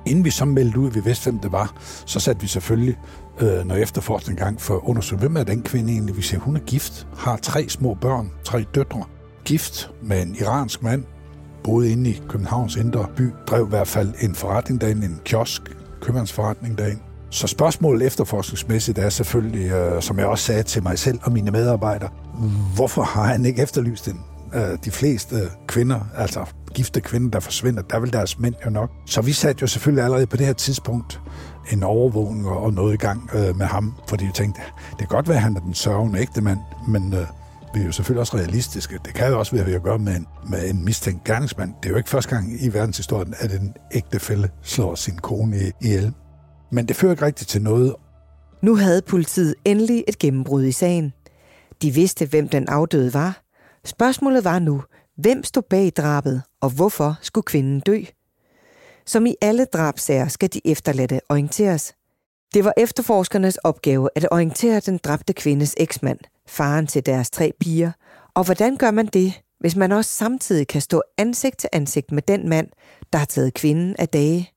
[0.06, 1.74] Inden vi så meldte ud, at vi vidste, hvem det var,
[2.06, 2.98] så satte vi selvfølgelig
[3.42, 6.18] øh, når efterforskningen gang for at undersøge, hvem er den kvinde egentlig?
[6.18, 6.38] Vi ser.
[6.38, 9.04] hun er gift, har tre små børn, tre døtre,
[9.46, 11.04] gift med en iransk mand,
[11.64, 15.62] boede inde i Københavns indre by, drev i hvert fald en forretning derinde, en kiosk,
[16.02, 17.02] købmandsforretning derinde.
[17.30, 21.52] Så spørgsmålet efterforskningsmæssigt er selvfølgelig, øh, som jeg også sagde til mig selv og mine
[21.52, 22.10] medarbejdere,
[22.76, 24.20] hvorfor har han ikke efterlyst den?
[24.54, 25.36] Øh, de fleste
[25.68, 28.92] kvinder, altså gifte kvinder, der forsvinder, der vil deres mænd jo nok.
[29.06, 31.22] Så vi satte jo selvfølgelig allerede på det her tidspunkt
[31.72, 35.28] en overvågning og noget i gang øh, med ham, fordi jeg tænkte, det kan godt
[35.28, 37.28] være, at han er den sørgende ægte mand, men øh,
[37.74, 39.00] vi er jo selvfølgelig også realistiske.
[39.06, 41.24] Det kan jo også være, at vi har at gøre med en, med en mistænkt
[41.24, 41.74] gerningsmand.
[41.84, 46.14] Det er jo ikke første gang i verdenshistorien, at en ægtefælle slår sin kone ihjel.
[46.72, 47.96] Men det fører ikke rigtigt til noget.
[48.62, 51.14] Nu havde politiet endelig et gennembrud i sagen.
[51.82, 53.42] De vidste, hvem den afdøde var.
[53.86, 54.84] Spørgsmålet var nu,
[55.18, 58.02] hvem stod bag drabet, og hvorfor skulle kvinden dø?
[59.08, 61.94] Som i alle drabsager skal de efterladte orienteres.
[62.54, 67.92] Det var efterforskernes opgave at orientere den dræbte kvindes eksmand, faren til deres tre piger.
[68.36, 72.22] Og hvordan gør man det, hvis man også samtidig kan stå ansigt til ansigt med
[72.22, 72.68] den mand,
[73.14, 74.52] der har taget kvinden af dage?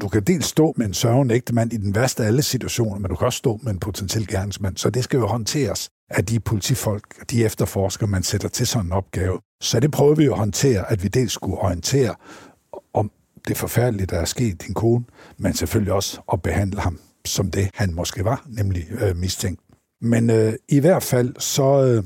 [0.00, 2.98] Du kan dels stå med en sørgende ægte mand i den værste af alle situationer,
[2.98, 4.76] men du kan også stå med en potentiel gerningsmand.
[4.76, 8.92] Så det skal jo håndteres af de politifolk, de efterforskere, man sætter til sådan en
[8.92, 9.38] opgave.
[9.62, 12.14] Så det prøver vi jo at håndtere, at vi dels skulle orientere
[13.46, 15.04] det forfærdelige, der er sket din kone,
[15.38, 19.60] men selvfølgelig også at behandle ham som det, han måske var, nemlig øh, mistænkt.
[20.00, 22.04] Men øh, i hvert fald så øh,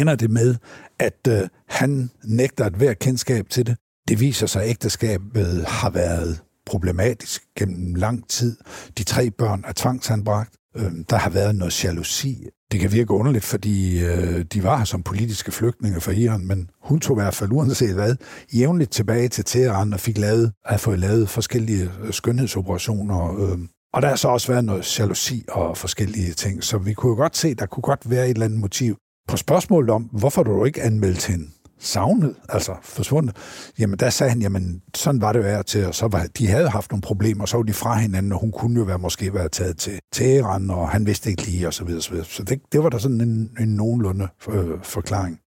[0.00, 0.56] ender det med,
[0.98, 3.76] at øh, han nægter at være kendskab til det.
[4.08, 8.56] Det viser sig, at ægteskabet har været problematisk gennem lang tid.
[8.98, 10.54] De tre børn er tvangsanbragt.
[10.76, 12.46] Øh, der har været noget jalousi.
[12.72, 16.70] Det kan virke underligt, fordi øh, de var her som politiske flygtninge fra Iran, men
[16.82, 18.16] hun tog i hvert fald uanset hvad,
[18.54, 23.40] jævnligt tilbage til Teheran og fik lavet, at få lavet forskellige øh, skønhedsoperationer.
[23.40, 23.58] Øh,
[23.94, 27.16] og der har så også været noget jalousi og forskellige ting, så vi kunne jo
[27.16, 28.96] godt se, der kunne godt være et eller andet motiv.
[29.28, 31.46] På spørgsmålet om, hvorfor du ikke anmeldte hende
[31.80, 33.36] savnet, altså forsvundet,
[33.78, 36.68] jamen der sagde han, jamen sådan var det jo til, og så var, de havde
[36.68, 39.34] haft nogle problemer, og så var de fra hinanden, og hun kunne jo være, måske
[39.34, 42.26] være taget til Teheran, og han vidste ikke lige, og så videre, så videre.
[42.26, 45.38] Så det, det var der sådan en, en nogenlunde øh, forklaring.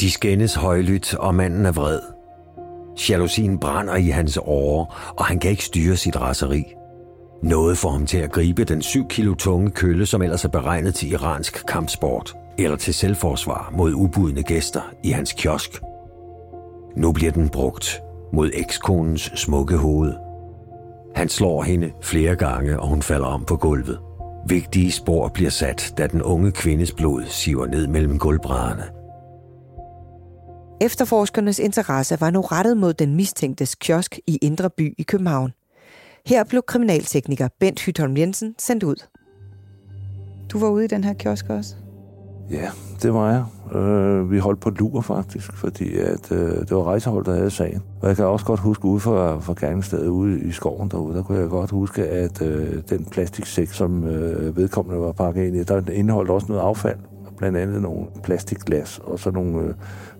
[0.00, 2.00] De skændes højlydt, og manden er vred.
[3.10, 6.64] Jalousien brænder i hans åre, og han kan ikke styre sit raseri.
[7.42, 10.94] Noget får ham til at gribe den 7 kilo tunge kølle, som ellers er beregnet
[10.94, 15.82] til iransk kampsport, eller til selvforsvar mod ubudne gæster i hans kiosk.
[16.96, 20.14] Nu bliver den brugt mod ekskonens smukke hoved.
[21.14, 23.98] Han slår hende flere gange, og hun falder om på gulvet.
[24.48, 28.84] Vigtige spor bliver sat, da den unge kvindes blod siver ned mellem gulvbrædderne.
[30.80, 35.52] Efterforskernes interesse var nu rettet mod den mistænktes kiosk i Indre By i København.
[36.28, 39.04] Her blev kriminaltekniker Bent Hytholm Jensen sendt ud.
[40.52, 41.74] Du var ude i den her kiosk også?
[42.50, 42.70] Ja,
[43.02, 43.44] det var jeg.
[43.80, 47.82] Øh, vi holdt på lur faktisk, fordi at, øh, det var rejsehold, der havde sagen.
[48.00, 51.22] Og jeg kan også godt huske ude fra, fra gerningsstedet ude i skoven derude, der
[51.22, 55.62] kunne jeg godt huske, at øh, den plastiksæk, som øh, vedkommende var pakket ind i,
[55.62, 56.98] der indeholdt også noget affald.
[57.36, 59.74] Blandt andet nogle plastikglas og så nogle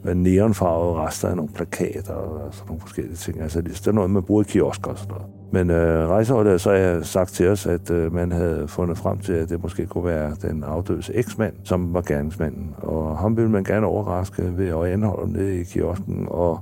[0.05, 3.40] øh, neonfarvede rester af nogle plakater og sådan nogle forskellige ting.
[3.40, 5.38] Altså, det er noget, man bruger i kiosker og sådan noget.
[5.50, 9.32] Men øh, rejseholdet så jeg sagt til os, at øh, man havde fundet frem til,
[9.32, 12.74] at det måske kunne være den afdødes eksmand, som var gerningsmanden.
[12.78, 16.61] Og ham ville man gerne overraske ved at anholde ham nede i kiosken, og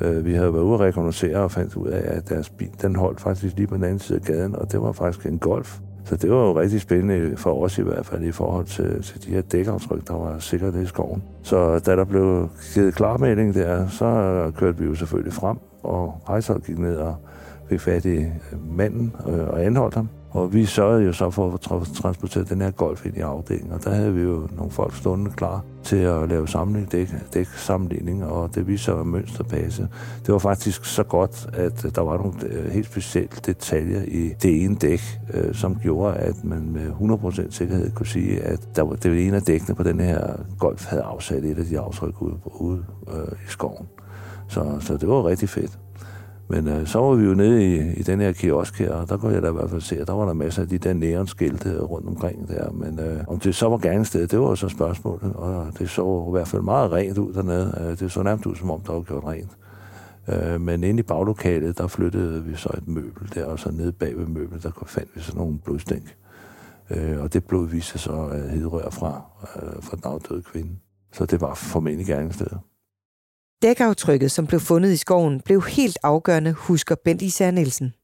[0.00, 2.96] øh, vi havde været ude at rekognosere og fandt ud af, at deres bil, den
[2.96, 5.78] holdt faktisk lige på den anden side af gaden, og det var faktisk en golf.
[6.04, 9.26] Så det var jo rigtig spændende for os i hvert fald i forhold til, til
[9.26, 11.22] de her dækaftryk, der var sikkert i skoven.
[11.42, 14.06] Så da der blev givet klarmelding der, så
[14.56, 17.16] kørte vi jo selvfølgelig frem, og rejseholdet gik ned og
[17.68, 18.28] fik fat i øh,
[18.76, 20.08] manden øh, og anholdt ham.
[20.30, 21.60] Og vi sørgede jo så for at
[21.94, 25.30] transportere den her golf ind i afdelingen, og der havde vi jo nogle folk stående
[25.30, 29.88] klar til at lave samling, dæk, dæk sammenligning, og det viste sig at mønsterpasse.
[30.26, 34.64] Det var faktisk så godt, at der var nogle øh, helt specielle detaljer i det
[34.64, 35.00] ene dæk,
[35.52, 39.36] som gjorde, at man med 100% sikkerhed kunne sige, at der var, det var ene
[39.36, 43.32] af dækkene på den her golf havde afsat et af de aftryk ude, ude øh,
[43.32, 43.86] i skoven.
[44.48, 45.78] Så, så det var rigtig fedt.
[46.48, 49.16] Men øh, så var vi jo nede i, i den her kiosk her, og der
[49.16, 50.92] kunne jeg da i hvert fald se, at der var der masser af de der
[50.92, 52.70] neonskilte rundt omkring der.
[52.72, 56.24] Men øh, om det så var gerningsstedet, det var jo så spørgsmålet, og det så
[56.28, 57.78] i hvert fald meget rent ud dernede.
[57.80, 59.50] Øh, det så nærmest ud, som om der var gjort rent.
[60.28, 63.92] Øh, men inde i baglokalet, der flyttede vi så et møbel der, og så nede
[63.92, 66.16] bag ved møblet, der fandt vi så nogle blodstænk.
[66.90, 69.22] Øh, og det blod viste så at hedrør fra,
[69.56, 70.70] øh, fra den afdøde kvinde.
[71.12, 72.58] Så det var formentlig gerningsstedet.
[73.64, 77.94] Dækaftrykket, som blev fundet i skoven, blev helt afgørende, husker Bent Især Nielsen.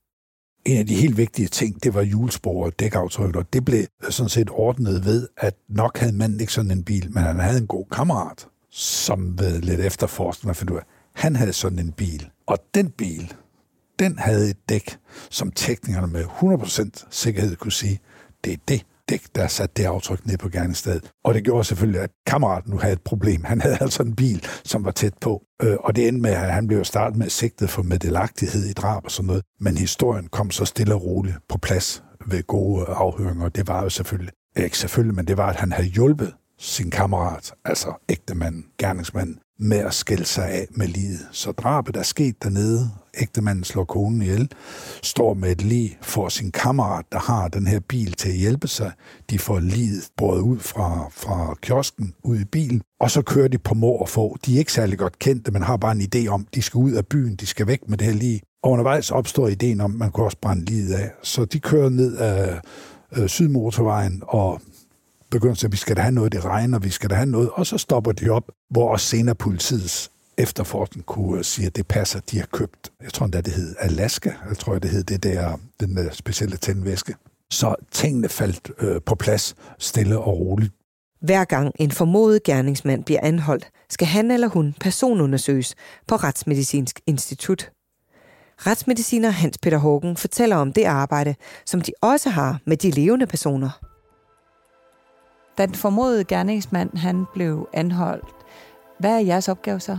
[0.65, 4.29] En af de helt vigtige ting, det var hjulspor og dækaftryk, og det blev sådan
[4.29, 7.67] set ordnet ved, at nok havde manden ikke sådan en bil, men han havde en
[7.67, 10.83] god kammerat, som ved lidt efterforskning fandt ud af,
[11.15, 12.31] han havde sådan en bil.
[12.47, 13.33] Og den bil,
[13.99, 14.97] den havde et dæk,
[15.31, 18.01] som teknikerne med 100% sikkerhed kunne sige,
[18.45, 21.11] det er det, dæk, der satte det aftryk ned på gerningsstedet.
[21.25, 23.45] Og det gjorde selvfølgelig, at kammeraten nu havde et problem.
[23.45, 25.43] Han havde altså en bil, som var tæt på.
[25.63, 29.05] Øh, og det endte med, at han blev startet med sigtet for meddelagtighed i drab
[29.05, 29.43] og sådan noget.
[29.61, 33.49] Men historien kom så stille og roligt på plads ved gode afhøringer.
[33.49, 37.53] Det var jo selvfølgelig Ikke selvfølgelig, men det var, at han havde hjulpet sin kammerat,
[37.65, 41.29] altså ægtemanden, gerningsmanden, med at skille sig af med livet.
[41.33, 42.91] Så drabet er sket dernede.
[43.21, 44.51] Ægtemanden slår konen ihjel,
[45.03, 48.69] står med et lig for sin kammerat, der har den her bil til at hjælpe
[48.69, 48.93] sig.
[49.31, 53.59] De får livet båret ud fra, fra kiosken, ud i bilen, og så kører de
[53.59, 54.37] på mor og få.
[54.47, 56.93] De er ikke særlig godt kendte, men har bare en idé om, de skal ud
[56.93, 58.41] af byen, de skal væk med det her lig.
[58.63, 61.11] Og undervejs opstår ideen om, at man kunne også brænde livet af.
[61.23, 62.61] Så de kører ned af
[63.17, 64.61] øh, Sydmotorvejen og
[65.31, 67.27] begynder at sige, at vi skal da have noget, det regner, vi skal da have
[67.27, 71.77] noget, og så stopper de op, hvor også senere politiets efterforskning kunne øh, sige, at
[71.77, 72.93] det passer, de har købt.
[73.03, 74.33] Jeg tror endda, det hed Alaska.
[74.49, 77.15] Jeg tror, det hed det der, den der specielle tændvæske.
[77.51, 80.73] Så tingene faldt øh, på plads stille og roligt.
[81.21, 85.75] Hver gang en formodet gerningsmand bliver anholdt, skal han eller hun personundersøges
[86.09, 87.71] på Retsmedicinsk Institut.
[88.67, 91.35] Retsmediciner Hans Peter Hågen fortæller om det arbejde,
[91.67, 93.90] som de også har med de levende personer.
[95.61, 98.35] Da den formodede gerningsmand han blev anholdt,
[98.99, 99.99] hvad er jeres opgave så?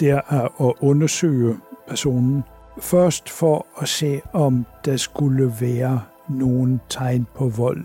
[0.00, 1.56] Det er at undersøge
[1.88, 2.44] personen.
[2.78, 7.84] Først for at se, om der skulle være nogen tegn på vold.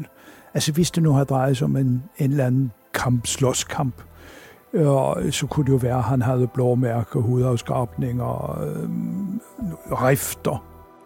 [0.53, 3.95] Altså hvis det nu har drejet sig om en, en eller anden kamp, slåskamp,
[4.73, 8.89] og så kunne det jo være, at han havde blåmærker, hudafskrabninger, øh,
[9.91, 10.65] rifter,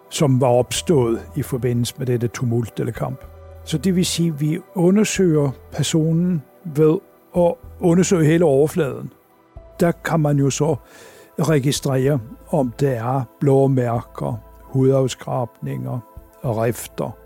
[0.09, 3.30] som var opstået i forbindelse med dette tumult eller kamp.
[3.71, 6.97] Så det vil sige, at vi undersøger personen ved
[7.37, 9.13] at undersøge hele overfladen.
[9.79, 10.75] Der kan man jo så
[11.39, 15.99] registrere, om der er blå mærker, hudafskrabninger
[16.41, 17.17] og rifter,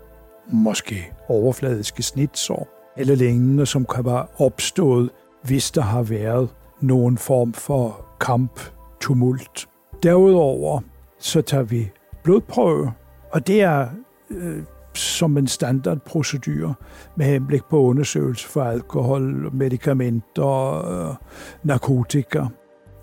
[0.52, 5.10] måske overfladiske snitsår eller lignende, som kan være opstået,
[5.42, 6.48] hvis der har været
[6.80, 8.60] nogen form for kamp,
[9.00, 9.68] tumult.
[10.02, 10.80] Derudover
[11.18, 11.90] så tager vi
[12.22, 12.92] blodprøve,
[13.32, 13.88] og det er
[14.30, 14.62] øh,
[14.96, 16.78] som en standardprocedur
[17.16, 21.14] med henblik på undersøgelse for alkohol, medicamenter, øh,
[21.62, 22.44] narkotika.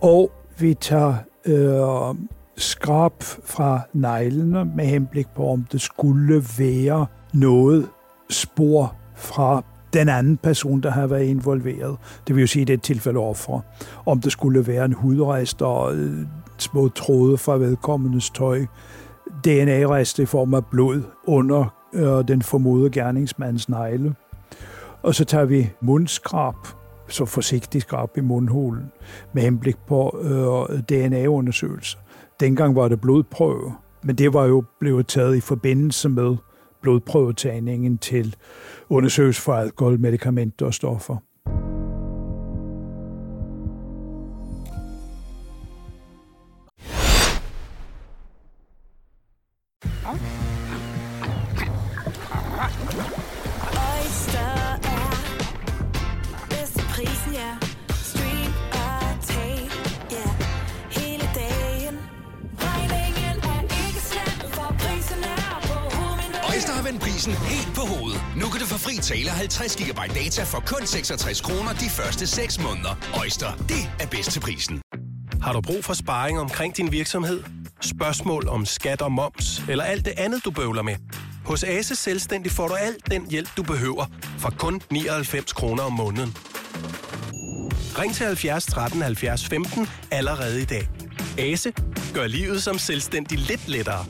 [0.01, 2.15] Og vi tager øh,
[2.57, 7.87] skrab fra neglene med henblik på, om det skulle være noget
[8.29, 11.97] spor fra den anden person, der har været involveret.
[12.27, 13.59] Det vil jo sige, at det er et tilfælde offer.
[14.05, 16.25] Om det skulle være en hudrest og øh,
[16.57, 18.65] små tråde fra vedkommendes tøj,
[19.45, 24.15] DNA-rest i form af blod under og den formodede gerningsmands negle.
[25.01, 26.55] Og så tager vi mundskrab,
[27.09, 28.91] så forsigtig skrab i mundhulen,
[29.33, 31.97] med henblik på øh, DNA-undersøgelse.
[32.39, 36.35] Dengang var det blodprøve, men det var jo blevet taget i forbindelse med
[36.81, 38.35] blodprøvetagningen til
[38.89, 41.17] undersøgelse for alkohol, medicamenter og stoffer.
[70.23, 72.95] Data for kun 66 kroner de første 6 måneder.
[73.19, 74.81] Øjster, det er bedst til prisen.
[75.41, 77.43] Har du brug for sparring omkring din virksomhed?
[77.81, 80.95] Spørgsmål om skat og moms, eller alt det andet, du bøvler med?
[81.45, 84.05] Hos Ase Selvstændig får du alt den hjælp, du behøver,
[84.39, 86.37] for kun 99 kroner om måneden.
[87.97, 90.87] Ring til 70 13 70 15 allerede i dag.
[91.37, 91.73] Ase
[92.13, 94.05] gør livet som selvstændig lidt lettere.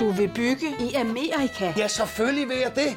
[0.00, 1.72] Du vil bygge i Amerika?
[1.76, 2.96] Ja, selvfølgelig vil jeg det.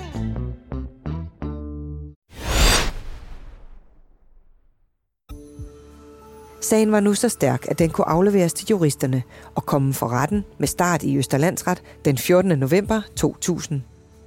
[6.61, 9.23] Sagen var nu så stærk, at den kunne afleveres til juristerne
[9.55, 12.59] og komme for retten med start i Østerlandsret den 14.
[12.59, 13.81] november 2000.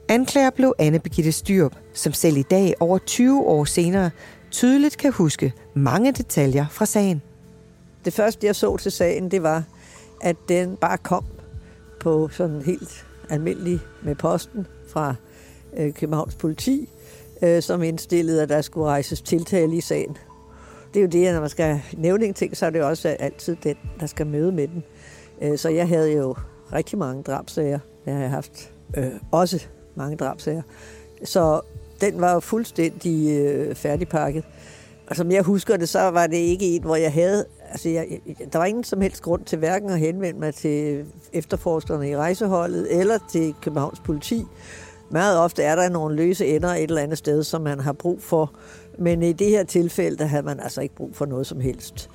[0.08, 4.10] Anklager blev Anne Birgitte Styrup, som selv i dag, over 20 år senere,
[4.50, 7.22] tydeligt kan huske mange detaljer fra sagen.
[8.04, 9.62] Det første, jeg så til sagen, det var,
[10.20, 11.24] at den bare kom
[12.00, 15.14] på sådan helt almindelig med posten fra
[15.76, 16.88] øh, Københavns politi,
[17.42, 20.16] øh, som indstillede, at der skulle rejses tiltale i sagen.
[20.94, 23.08] Det er jo det, at når man skal nævne en ting, så er det også
[23.08, 24.84] altid den, der skal møde med den.
[25.42, 26.34] Øh, så jeg havde jo
[26.72, 27.78] rigtig mange drabsager.
[28.06, 30.62] Jeg har haft øh, også mange drabsager.
[31.24, 31.60] Så
[32.00, 34.44] den var jo fuldstændig øh, færdigpakket.
[35.06, 37.44] Og som jeg husker det, så var det ikke en, hvor jeg havde...
[37.70, 38.06] Altså, jeg,
[38.52, 43.00] der var ingen som helst grund til hverken at henvende mig til efterforskerne i rejseholdet
[43.00, 44.44] eller til Københavns politi.
[45.10, 48.22] Meget ofte er der nogle løse ender et eller andet sted, som man har brug
[48.22, 48.52] for.
[48.98, 52.10] Men i det her tilfælde, der havde man altså ikke brug for noget som helst.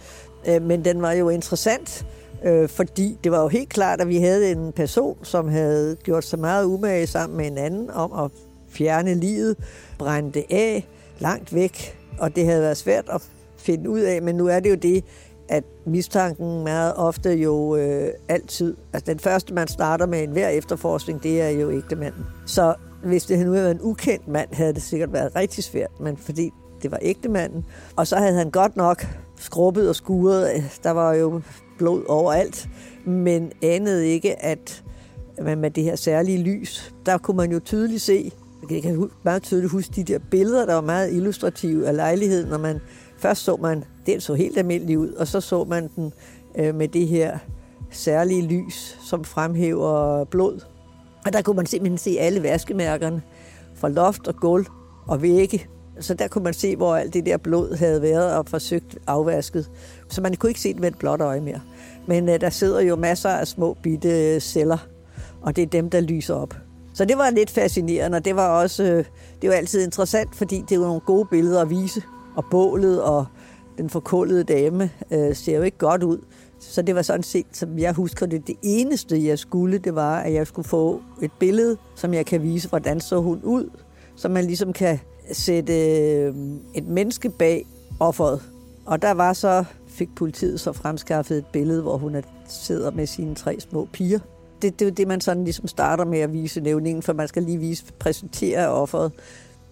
[0.47, 2.05] Øh, men den var jo interessant,
[2.43, 6.25] øh, fordi det var jo helt klart, at vi havde en person, som havde gjort
[6.25, 8.31] så meget umage sammen med en anden om at
[8.69, 9.57] fjerne livet,
[9.97, 10.87] brænde det af
[11.19, 14.69] langt væk, og det havde været svært at finde ud af, men nu er det
[14.69, 15.03] jo det,
[15.49, 20.49] at mistanken meget ofte jo øh, altid, altså den første, man starter med en hver
[20.49, 22.25] efterforskning, det er jo ægte manden.
[22.45, 22.73] Så
[23.03, 26.17] hvis det nu havde været en ukendt mand, havde det sikkert været rigtig svært, men
[26.17, 26.51] fordi
[26.83, 27.65] det var ægtemanden.
[27.95, 29.05] og så havde han godt nok
[29.39, 31.41] skrubbet og skuret, der var jo
[31.77, 32.69] blod overalt,
[33.05, 34.83] men anede ikke, at
[35.41, 38.31] man med det her særlige lys, der kunne man jo tydeligt se,
[38.69, 42.57] jeg kan meget tydeligt huske de der billeder, der var meget illustrative af lejligheden, når
[42.57, 42.79] man
[43.17, 46.13] først så man, den så helt almindelig ud, og så så man den
[46.57, 47.37] øh, med det her
[47.91, 50.65] særlige lys, som fremhæver blod.
[51.25, 53.21] Og der kunne man simpelthen se alle vaskemærkerne
[53.75, 54.65] fra loft og gulv
[55.07, 55.67] og vægge.
[55.99, 59.69] Så der kunne man se, hvor alt det der blod havde været og forsøgt afvasket.
[60.09, 61.61] Så man kunne ikke se det med et blåt øje mere.
[62.07, 64.87] Men øh, der sidder jo masser af små bitte øh, celler,
[65.41, 66.53] og det er dem, der lyser op.
[66.93, 69.05] Så det var lidt fascinerende, og det var også øh,
[69.41, 72.01] det var altid interessant, fordi det var nogle gode billeder at vise.
[72.35, 73.25] Og bålet og
[73.77, 76.17] den forkullede dame øh, ser jo ikke godt ud.
[76.59, 80.19] Så det var sådan set, som jeg husker det, det eneste, jeg skulle, det var,
[80.19, 83.69] at jeg skulle få et billede, som jeg kan vise, hvordan så hun ud.
[84.15, 84.99] Så man ligesom kan
[85.31, 86.33] sætte øh,
[86.75, 87.65] et menneske bag
[87.99, 88.41] offeret.
[88.85, 92.15] Og der var så, fik politiet så fremskaffet et billede, hvor hun
[92.47, 94.19] sidder med sine tre små piger
[94.61, 97.27] det, det er jo det, man sådan ligesom starter med at vise nævningen, for man
[97.27, 99.11] skal lige vise, præsentere offeret.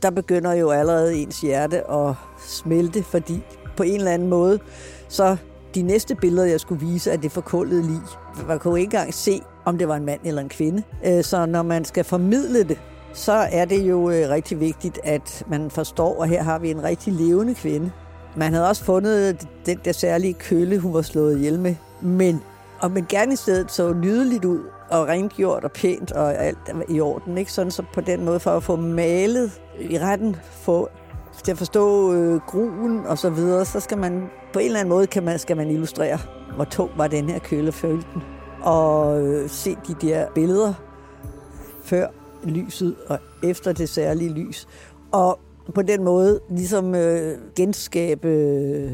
[0.01, 2.14] Der begynder jo allerede ens hjerte at
[2.47, 3.41] smelte, fordi
[3.78, 4.60] på en eller anden måde,
[5.08, 5.38] så
[5.76, 8.01] de næste billeder, jeg skulle vise, er det forkullede lig.
[8.47, 10.84] Man kunne ikke engang se, om det var en mand eller en kvinde.
[11.05, 12.80] Øh, så når man skal formidle det,
[13.18, 16.84] så er det jo øh, rigtig vigtigt, at man forstår, at her har vi en
[16.84, 17.91] rigtig levende kvinde.
[18.36, 21.76] Man havde også fundet den der særlige kølle, hun var slået ihjel med.
[22.01, 22.41] Men
[22.80, 24.59] og men gerne i stedet så nydeligt ud,
[24.89, 26.57] og rengjort og pænt og alt
[26.89, 27.38] i orden.
[27.38, 27.51] Ikke?
[27.51, 30.89] Sådan så på den måde for at få malet i retten, få
[31.43, 34.89] til at forstå øh, gruen og så videre, så skal man på en eller anden
[34.89, 36.18] måde kan man, skal man illustrere,
[36.55, 38.24] hvor tung var den her køle følten.
[38.61, 40.74] Og øh, se de der billeder
[41.84, 42.07] før
[42.43, 44.67] lyset og efter det særlige lys.
[45.11, 45.39] Og
[45.75, 48.91] på den måde ligesom øh, genskabe øh,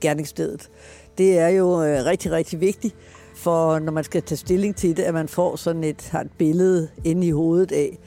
[0.00, 0.70] gerningsstedet.
[1.18, 2.96] Det er jo øh, rigtig, rigtig vigtigt
[3.36, 6.30] for når man skal tage stilling til det, at man får sådan et, har et
[6.38, 7.98] billede inde i hovedet af,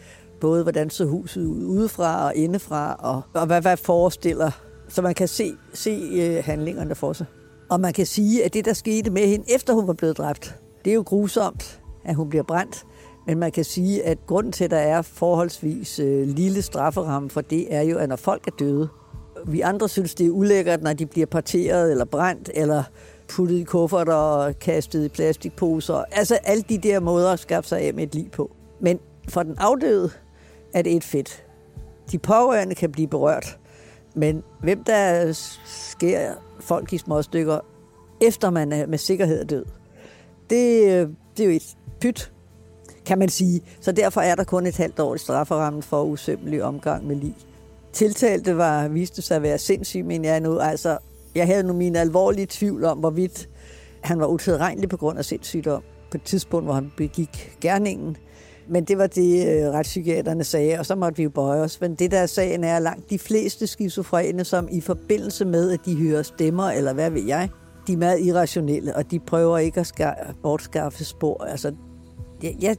[0.41, 4.51] både hvordan så huset ud udefra og indefra, og, og hvad, hvad forestiller,
[4.87, 7.25] så man kan se, se øh, handlingerne for sig.
[7.69, 10.55] Og man kan sige, at det, der skete med hende, efter hun var blevet dræbt,
[10.85, 12.85] det er jo grusomt, at hun bliver brændt.
[13.29, 17.41] Men man kan sige, at grunden til, at der er forholdsvis øh, lille strafferamme for
[17.41, 18.89] det, er jo, at når folk er døde,
[19.45, 22.83] vi andre synes, det er ulækkert, når de bliver parteret eller brændt, eller
[23.27, 26.03] puttet i kufferter og kastet i plastikposer.
[26.11, 28.51] Altså alle de der måder at skaffe sig af med et liv på.
[28.79, 30.09] Men for den afdøde
[30.73, 31.45] er det et fedt.
[32.11, 33.59] De pårørende kan blive berørt,
[34.15, 35.31] men hvem der
[35.65, 37.59] sker folk i små stykker,
[38.21, 39.65] efter man er med sikkerhed er død,
[40.49, 42.31] det, øh, det er jo et pyt,
[43.09, 43.61] kan man sige.
[43.81, 47.35] Så derfor er der kun et halvt år i strafferammen for usømmelig omgang med lig.
[47.93, 50.59] Tiltalte var, viste sig at være sindssyg, men jeg nu.
[50.59, 50.97] Altså,
[51.35, 53.49] jeg havde nu mine alvorlige tvivl om, hvorvidt
[54.01, 58.17] han var utilregnelig på grund af sindssygdom på et tidspunkt, hvor han begik gerningen.
[58.67, 61.81] Men det var det, øh, retspsykiaterne sagde, og så måtte vi jo bøje os.
[61.81, 65.95] Men det der sagen er, langt de fleste skizofrene, som i forbindelse med, at de
[65.95, 67.49] hører stemmer, eller hvad ved jeg,
[67.87, 71.43] de er meget irrationelle, og de prøver ikke at bortskaffe spor.
[71.43, 71.73] Altså,
[72.43, 72.75] jeg, jeg,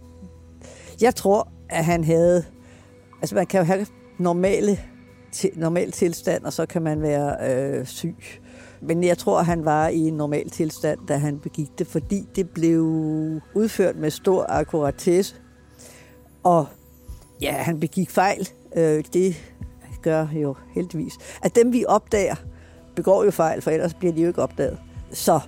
[1.03, 2.45] jeg tror, at han havde...
[3.23, 3.87] Altså, man kan jo have
[4.19, 4.79] normale
[5.33, 8.17] til, normal tilstand, og så kan man være øh, syg.
[8.83, 12.51] Men jeg tror, han var i en normal tilstand, da han begik det, fordi det
[12.51, 12.81] blev
[13.55, 15.35] udført med stor akkuratesse.
[16.43, 16.67] Og
[17.43, 18.49] ja, han begik fejl.
[18.77, 19.37] Øh, det
[20.03, 21.13] gør jo heldigvis.
[21.43, 22.35] At dem, vi opdager,
[22.97, 24.79] begår jo fejl, for ellers bliver de jo ikke opdaget.
[25.13, 25.41] Så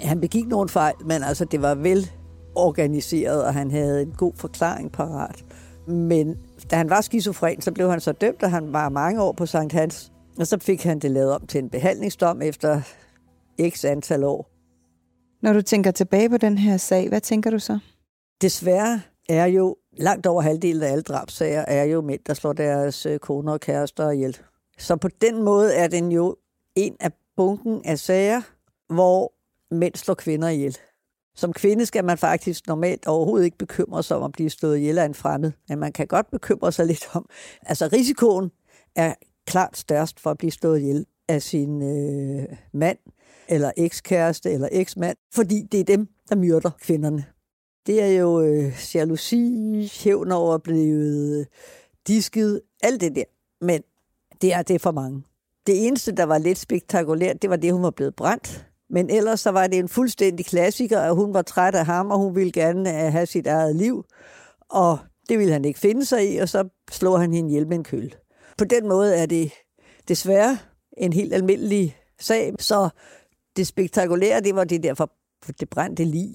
[0.00, 2.10] han begik nogle fejl, men altså, det var vel
[2.54, 5.44] organiseret, og han havde en god forklaring parat.
[5.86, 6.38] Men
[6.70, 9.46] da han var skizofren, så blev han så dømt, og han var mange år på
[9.46, 10.12] Sankt Hans.
[10.38, 12.80] Og så fik han det lavet om til en behandlingsdom efter
[13.68, 14.50] x antal år.
[15.42, 17.78] Når du tænker tilbage på den her sag, hvad tænker du så?
[18.40, 23.06] Desværre er jo langt over halvdelen af alle drabsager er jo mænd, der slår deres
[23.06, 24.38] øh, koner og kærester ihjel.
[24.78, 26.36] Så på den måde er den jo
[26.76, 28.40] en af bunken af sager,
[28.94, 29.32] hvor
[29.70, 30.78] mænd slår kvinder ihjel.
[31.40, 34.98] Som kvinde skal man faktisk normalt overhovedet ikke bekymre sig om at blive slået ihjel
[34.98, 37.26] af en fremmed, men man kan godt bekymre sig lidt om.
[37.62, 38.50] Altså risikoen
[38.96, 39.14] er
[39.46, 42.98] klart størst for at blive slået ihjel af sin øh, mand,
[43.48, 47.24] eller ekskæreste, eller eksmand, fordi det er dem, der myrder kvinderne.
[47.86, 51.46] Det er jo øh, jalousi, hævn over blevet øh,
[52.06, 53.24] disket, alt det der.
[53.60, 53.82] Men
[54.42, 55.22] det er det for mange.
[55.66, 58.69] Det eneste, der var lidt spektakulært, det var det, hun var blevet brændt.
[58.90, 62.18] Men ellers så var det en fuldstændig klassiker, at hun var træt af ham, og
[62.18, 64.04] hun ville gerne øh, have sit eget liv.
[64.68, 67.76] Og det ville han ikke finde sig i, og så slår han hende ihjel med
[67.76, 68.14] en køl.
[68.58, 69.52] På den måde er det
[70.08, 70.58] desværre
[70.96, 72.88] en helt almindelig sag, så
[73.56, 75.10] det spektakulære, det var det der for
[75.60, 76.34] det brændte lig.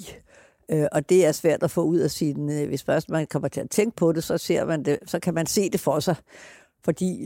[0.71, 2.49] Øh, og det er svært at få ud af sin...
[2.51, 5.19] Øh, hvis først man kommer til at tænke på det, så, ser man det, så
[5.19, 6.15] kan man se det for sig.
[6.83, 7.23] Fordi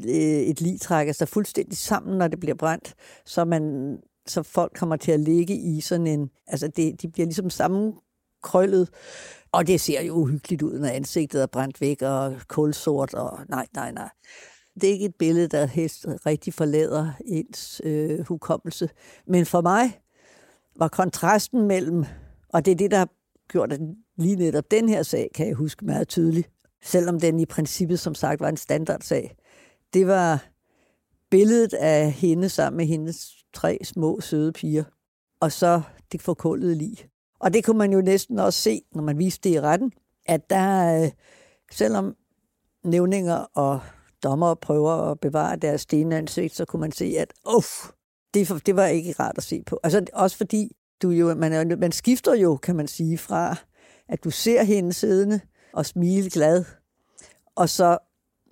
[0.49, 2.93] et lig trækker sig fuldstændig sammen, når det bliver brændt,
[3.25, 3.97] så man
[4.29, 6.29] så folk kommer til at ligge i sådan en...
[6.47, 8.89] Altså, det, de bliver ligesom sammenkrøllet,
[9.51, 13.67] og det ser jo uhyggeligt ud, når ansigtet er brændt væk og kulsort, og nej,
[13.73, 14.09] nej, nej.
[14.81, 18.89] Det er ikke et billede, der helst rigtig forlader ens øh, hukommelse.
[19.27, 19.99] Men for mig
[20.75, 22.05] var kontrasten mellem,
[22.49, 23.09] og det er det, der har
[23.51, 23.79] gjort, at
[24.17, 26.49] lige netop den her sag, kan jeg huske meget tydeligt,
[26.83, 29.35] selvom den i princippet, som sagt, var en standardsag,
[29.93, 30.45] det var
[31.31, 34.83] billedet af hende sammen med hendes tre små søde piger,
[35.39, 35.81] og så
[36.11, 37.09] det forkullede lige.
[37.39, 39.91] Og det kunne man jo næsten også se, når man viste det i retten,
[40.25, 41.11] at der, øh,
[41.71, 42.15] selvom
[42.83, 43.79] nævninger og
[44.23, 47.89] dommer prøver at bevare deres stenansigt, så kunne man se, at uff,
[48.33, 49.79] det, det var ikke rart at se på.
[49.83, 53.55] Altså også fordi, du jo, man, er, man skifter jo, kan man sige, fra
[54.09, 55.39] at du ser hende siddende
[55.73, 56.65] og smile glad,
[57.55, 57.97] og så,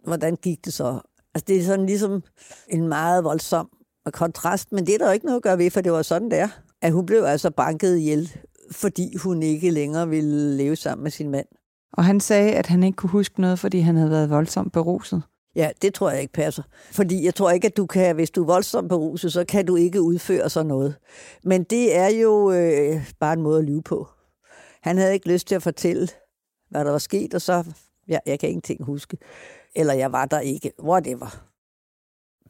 [0.03, 0.99] hvordan gik det så?
[1.33, 2.23] Altså det er sådan ligesom
[2.67, 3.76] en meget voldsom
[4.11, 6.31] kontrast, men det er der jo ikke noget at gøre ved, for det var sådan
[6.31, 6.47] der,
[6.81, 8.31] at hun blev altså banket ihjel,
[8.71, 11.47] fordi hun ikke længere ville leve sammen med sin mand.
[11.93, 15.23] Og han sagde, at han ikke kunne huske noget, fordi han havde været voldsomt beruset.
[15.55, 16.63] Ja, det tror jeg ikke passer.
[16.91, 19.75] Fordi jeg tror ikke, at du kan, hvis du er voldsomt beruset, så kan du
[19.75, 20.95] ikke udføre sådan noget.
[21.43, 24.07] Men det er jo øh, bare en måde at lyve på.
[24.81, 26.07] Han havde ikke lyst til at fortælle,
[26.69, 27.63] hvad der var sket, og så,
[28.07, 29.17] ja, jeg kan ingenting huske.
[29.75, 30.71] Eller jeg var der ikke.
[30.83, 31.43] Whatever.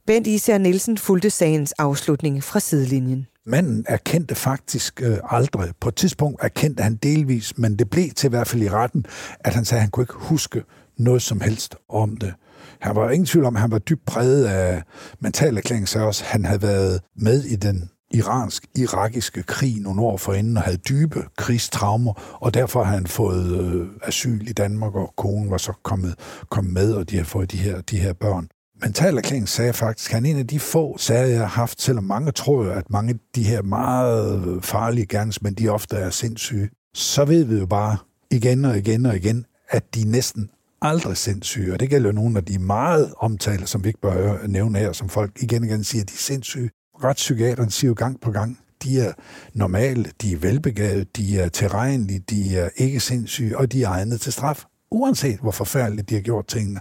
[0.07, 3.27] Bent Især Nielsen fulgte sagens afslutning fra sidelinjen.
[3.45, 5.71] Manden erkendte faktisk øh, aldrig.
[5.81, 9.05] På et tidspunkt erkendte han delvis, men det blev til i hvert fald i retten,
[9.39, 10.63] at han sagde, at han kunne ikke huske
[10.97, 12.33] noget som helst om det.
[12.81, 14.83] Han var ingen tvivl om, at han var dybt præget af
[15.19, 20.63] mentalerklæring, så også han havde været med i den iransk-irakiske krig nogle år forinden og
[20.63, 25.57] havde dybe krigstraumer, og derfor har han fået øh, asyl i Danmark, og konen var
[25.57, 26.15] så kommet,
[26.49, 28.47] kommet med, og de har fået de her, de her børn.
[28.81, 32.03] Mentalerklæring sagde faktisk, at han er en af de få sager, jeg har haft, selvom
[32.03, 36.69] mange tror, at mange af de her meget farlige gerningsmænd, de ofte er sindssyge.
[36.93, 37.97] Så ved vi jo bare
[38.31, 40.49] igen og igen og igen, at de næsten
[40.81, 44.47] aldrig sindssyge, og det gælder jo nogle af de meget omtalte, som vi ikke bør
[44.47, 46.69] nævne her, som folk igen og igen siger, at de er sindssyge.
[47.03, 49.13] Retspsykiateren siger jo gang på gang, de er
[49.53, 54.21] normale, de er velbegavede, de er tilregnelige, de er ikke sindssyge, og de er egnet
[54.21, 56.79] til straf, uanset hvor forfærdeligt de har gjort tingene.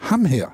[0.00, 0.46] Ham her,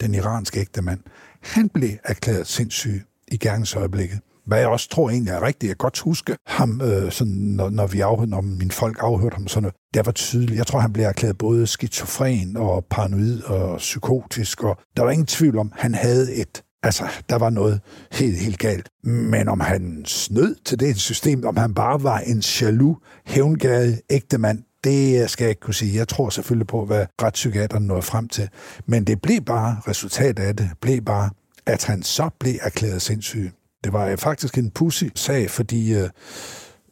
[0.00, 1.00] den iranske ægte mand,
[1.40, 4.20] han blev erklæret sindssyg i gerningsøjeblikket.
[4.46, 5.68] Hvad jeg også tror egentlig er rigtigt.
[5.68, 9.34] Jeg kan godt huske ham, øh, sådan, når, når, vi afhørte, når min folk afhørte
[9.34, 9.74] ham, sådan noget.
[9.94, 10.58] Det var tydeligt.
[10.58, 15.26] Jeg tror, han blev erklæret både skizofren og paranoid og psykotisk, og der var ingen
[15.26, 17.80] tvivl om, han havde et Altså, der var noget
[18.12, 18.88] helt, helt galt.
[19.04, 24.38] Men om han snød til det system, om han bare var en jaloux, hævngade ægte
[24.38, 25.96] mand, det skal jeg ikke kunne sige.
[25.96, 28.48] Jeg tror selvfølgelig på, hvad retspsykiateren nåede frem til.
[28.86, 31.30] Men det blev bare, resultatet af det, blev bare,
[31.66, 33.50] at han så blev erklæret sindssyg.
[33.84, 36.08] Det var øh, faktisk en pussy sag, fordi øh,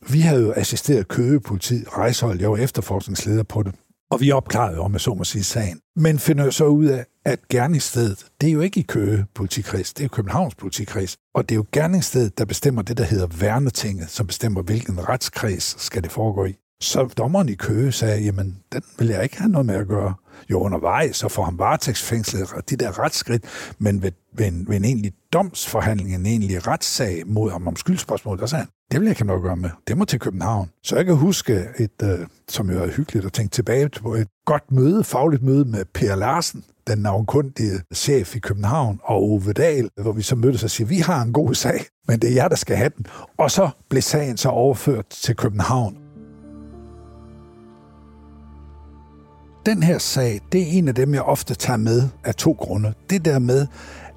[0.08, 3.74] vi havde jo assisteret Køge politi, rejsehold, jeg var efterforskningsleder på det.
[4.10, 5.80] Og vi opklarede om, at så må sige, sagen.
[5.96, 10.00] Men finder så ud af, at gerningsstedet, det er jo ikke i Køge politikreds, det
[10.00, 11.16] er jo Københavns politikreds.
[11.34, 15.82] Og det er jo gerningsstedet, der bestemmer det, der hedder Værnetinget, som bestemmer, hvilken retskreds
[15.82, 16.63] skal det foregå i.
[16.80, 20.14] Så dommeren i Køge sagde, jamen, den vil jeg ikke have noget med at gøre.
[20.50, 23.44] Jo, undervejs, så får han varetægtsfængslet de der retsskridt,
[23.78, 28.38] men ved, ved, en, ved en egentlig domsforhandling, en egentlig retssag mod ham om skyldspørgsmål,
[28.38, 29.70] der sagde han, det vil jeg ikke have noget at gøre med.
[29.88, 30.70] Det må til København.
[30.82, 32.18] Så jeg kan huske, et, øh,
[32.48, 36.14] som jo er hyggeligt at tænke tilbage på, et godt møde, fagligt møde med Per
[36.14, 40.88] Larsen, den navnkundige chef i København, og Ove Dahl, hvor vi så mødtes og siger,
[40.88, 43.06] vi har en god sag, men det er jer, der skal have den.
[43.38, 46.03] Og så blev sagen så overført til København.
[49.66, 52.94] Den her sag, det er en af dem, jeg ofte tager med af to grunde.
[53.10, 53.66] Det der med,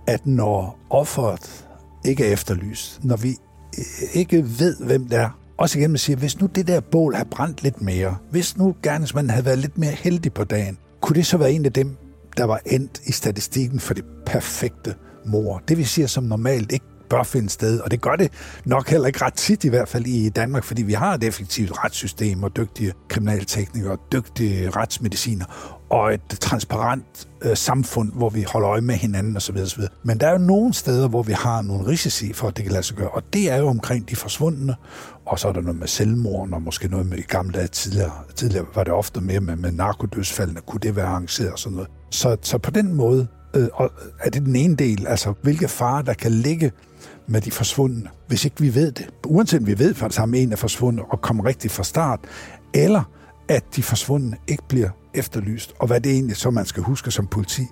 [0.07, 1.65] at når offeret
[2.05, 3.29] ikke er efterlyst, når vi
[3.77, 3.83] øh,
[4.13, 7.63] ikke ved, hvem det er, også igen siger, hvis nu det der bål har brændt
[7.63, 11.37] lidt mere, hvis nu gerningsmanden havde været lidt mere heldig på dagen, kunne det så
[11.37, 11.97] være en af dem,
[12.37, 14.95] der var endt i statistikken for det perfekte
[15.25, 15.61] mor.
[15.67, 18.31] Det vil sige, som normalt ikke bør finde sted, og det gør det
[18.65, 21.83] nok heller ikke ret tit i hvert fald i Danmark, fordi vi har et effektivt
[21.83, 25.45] retssystem og dygtige kriminalteknikere og dygtige retsmediciner
[25.89, 29.57] og et transparent øh, samfund, hvor vi holder øje med hinanden osv.
[29.57, 29.83] osv.
[30.03, 32.71] Men der er jo nogle steder, hvor vi har nogle risici for, at det kan
[32.71, 34.75] lade sig gøre, og det er jo omkring de forsvundne,
[35.25, 38.11] og så er der noget med selvmord, og måske noget med i gamle dage tidligere.
[38.35, 41.89] Tidligere var det ofte mere med, med narkodødsfaldene, kunne det være arrangeret og sådan noget.
[42.11, 43.67] Så, så på den måde øh,
[44.19, 46.71] er det den ene del, altså hvilke farer, der kan ligge
[47.28, 49.09] med de forsvundne, hvis ikke vi ved det.
[49.25, 52.19] Uanset om vi ved, at sammen en er forsvundet og kommer rigtigt fra start,
[52.73, 53.03] eller
[53.49, 57.28] at de forsvundne ikke bliver efterlyst, og hvad det egentlig så man skal huske som
[57.28, 57.63] politi,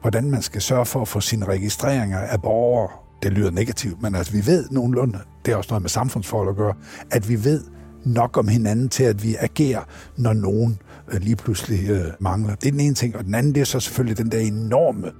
[0.00, 2.90] hvordan man skal sørge for at få sine registreringer af borgere,
[3.22, 6.56] det lyder negativt, men altså vi ved nogenlunde, det er også noget med samfundsforhold at
[6.56, 6.74] gøre,
[7.10, 7.64] at vi ved
[8.04, 9.82] nok om hinanden til, at vi agerer,
[10.16, 10.78] når nogen
[11.12, 12.54] Øh, lige pludselig øh, mangler.
[12.54, 13.16] Det er den ene ting.
[13.16, 15.12] Og den anden, det er så selvfølgelig den der enorme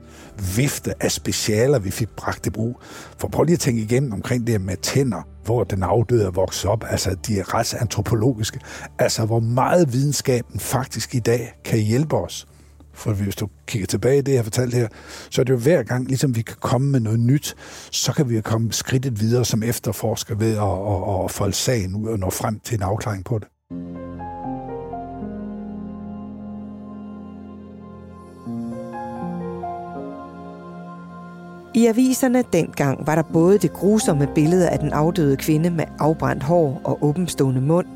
[0.57, 2.80] vifte af specialer, vi fik bragt i brug.
[3.18, 6.70] For prøv lige at tænke igennem omkring det med tænder, hvor den afdøde er vokset
[6.70, 8.61] op, altså de retsantropologiske,
[8.99, 12.47] altså hvor meget videnskaben faktisk i dag kan hjælpe os.
[12.95, 14.89] For hvis du kigger tilbage i det, jeg har fortalt her,
[15.30, 17.57] så er det jo hver gang, ligesom vi kan komme med noget nyt,
[17.91, 22.09] så kan vi komme skridtet videre som efterforsker ved at, at, at folde sagen ud
[22.09, 23.49] og nå frem til en afklaring på det.
[31.76, 36.42] I aviserne dengang var der både det grusomme billede af den afdøde kvinde med afbrændt
[36.42, 37.86] hår og åbenstående mund,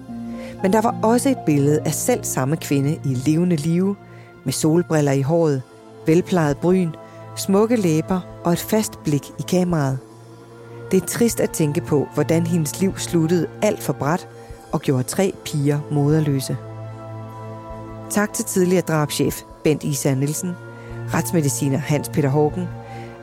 [0.63, 3.97] men der var også et billede af selv samme kvinde i levende live,
[4.45, 5.63] med solbriller i håret,
[6.07, 6.91] velplejet bryn,
[7.37, 9.99] smukke læber og et fast blik i kameraet.
[10.91, 14.29] Det er trist at tænke på, hvordan hendes liv sluttede alt for bræt
[14.73, 16.57] og gjorde tre piger moderløse.
[18.11, 20.53] Tak til tidligere drabschef Bent Isa Nielsen,
[21.15, 22.69] retsmediciner Hans Peter Hågen,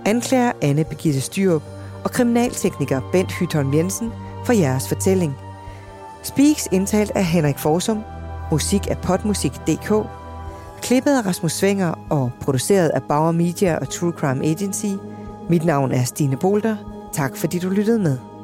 [0.06, 1.64] anklager Anne Begitte Styrup
[2.04, 4.12] og kriminaltekniker Bent Hytholm Jensen
[4.46, 5.36] for jeres fortælling.
[6.24, 8.04] Speaks indtalt af Henrik Forsum,
[8.52, 10.08] musik af potmusik.dk,
[10.82, 14.86] klippet af Rasmus Svinger og produceret af Bauer Media og True Crime Agency.
[15.50, 16.76] Mit navn er Stine Bolter.
[17.14, 18.35] Tak fordi du lyttede med.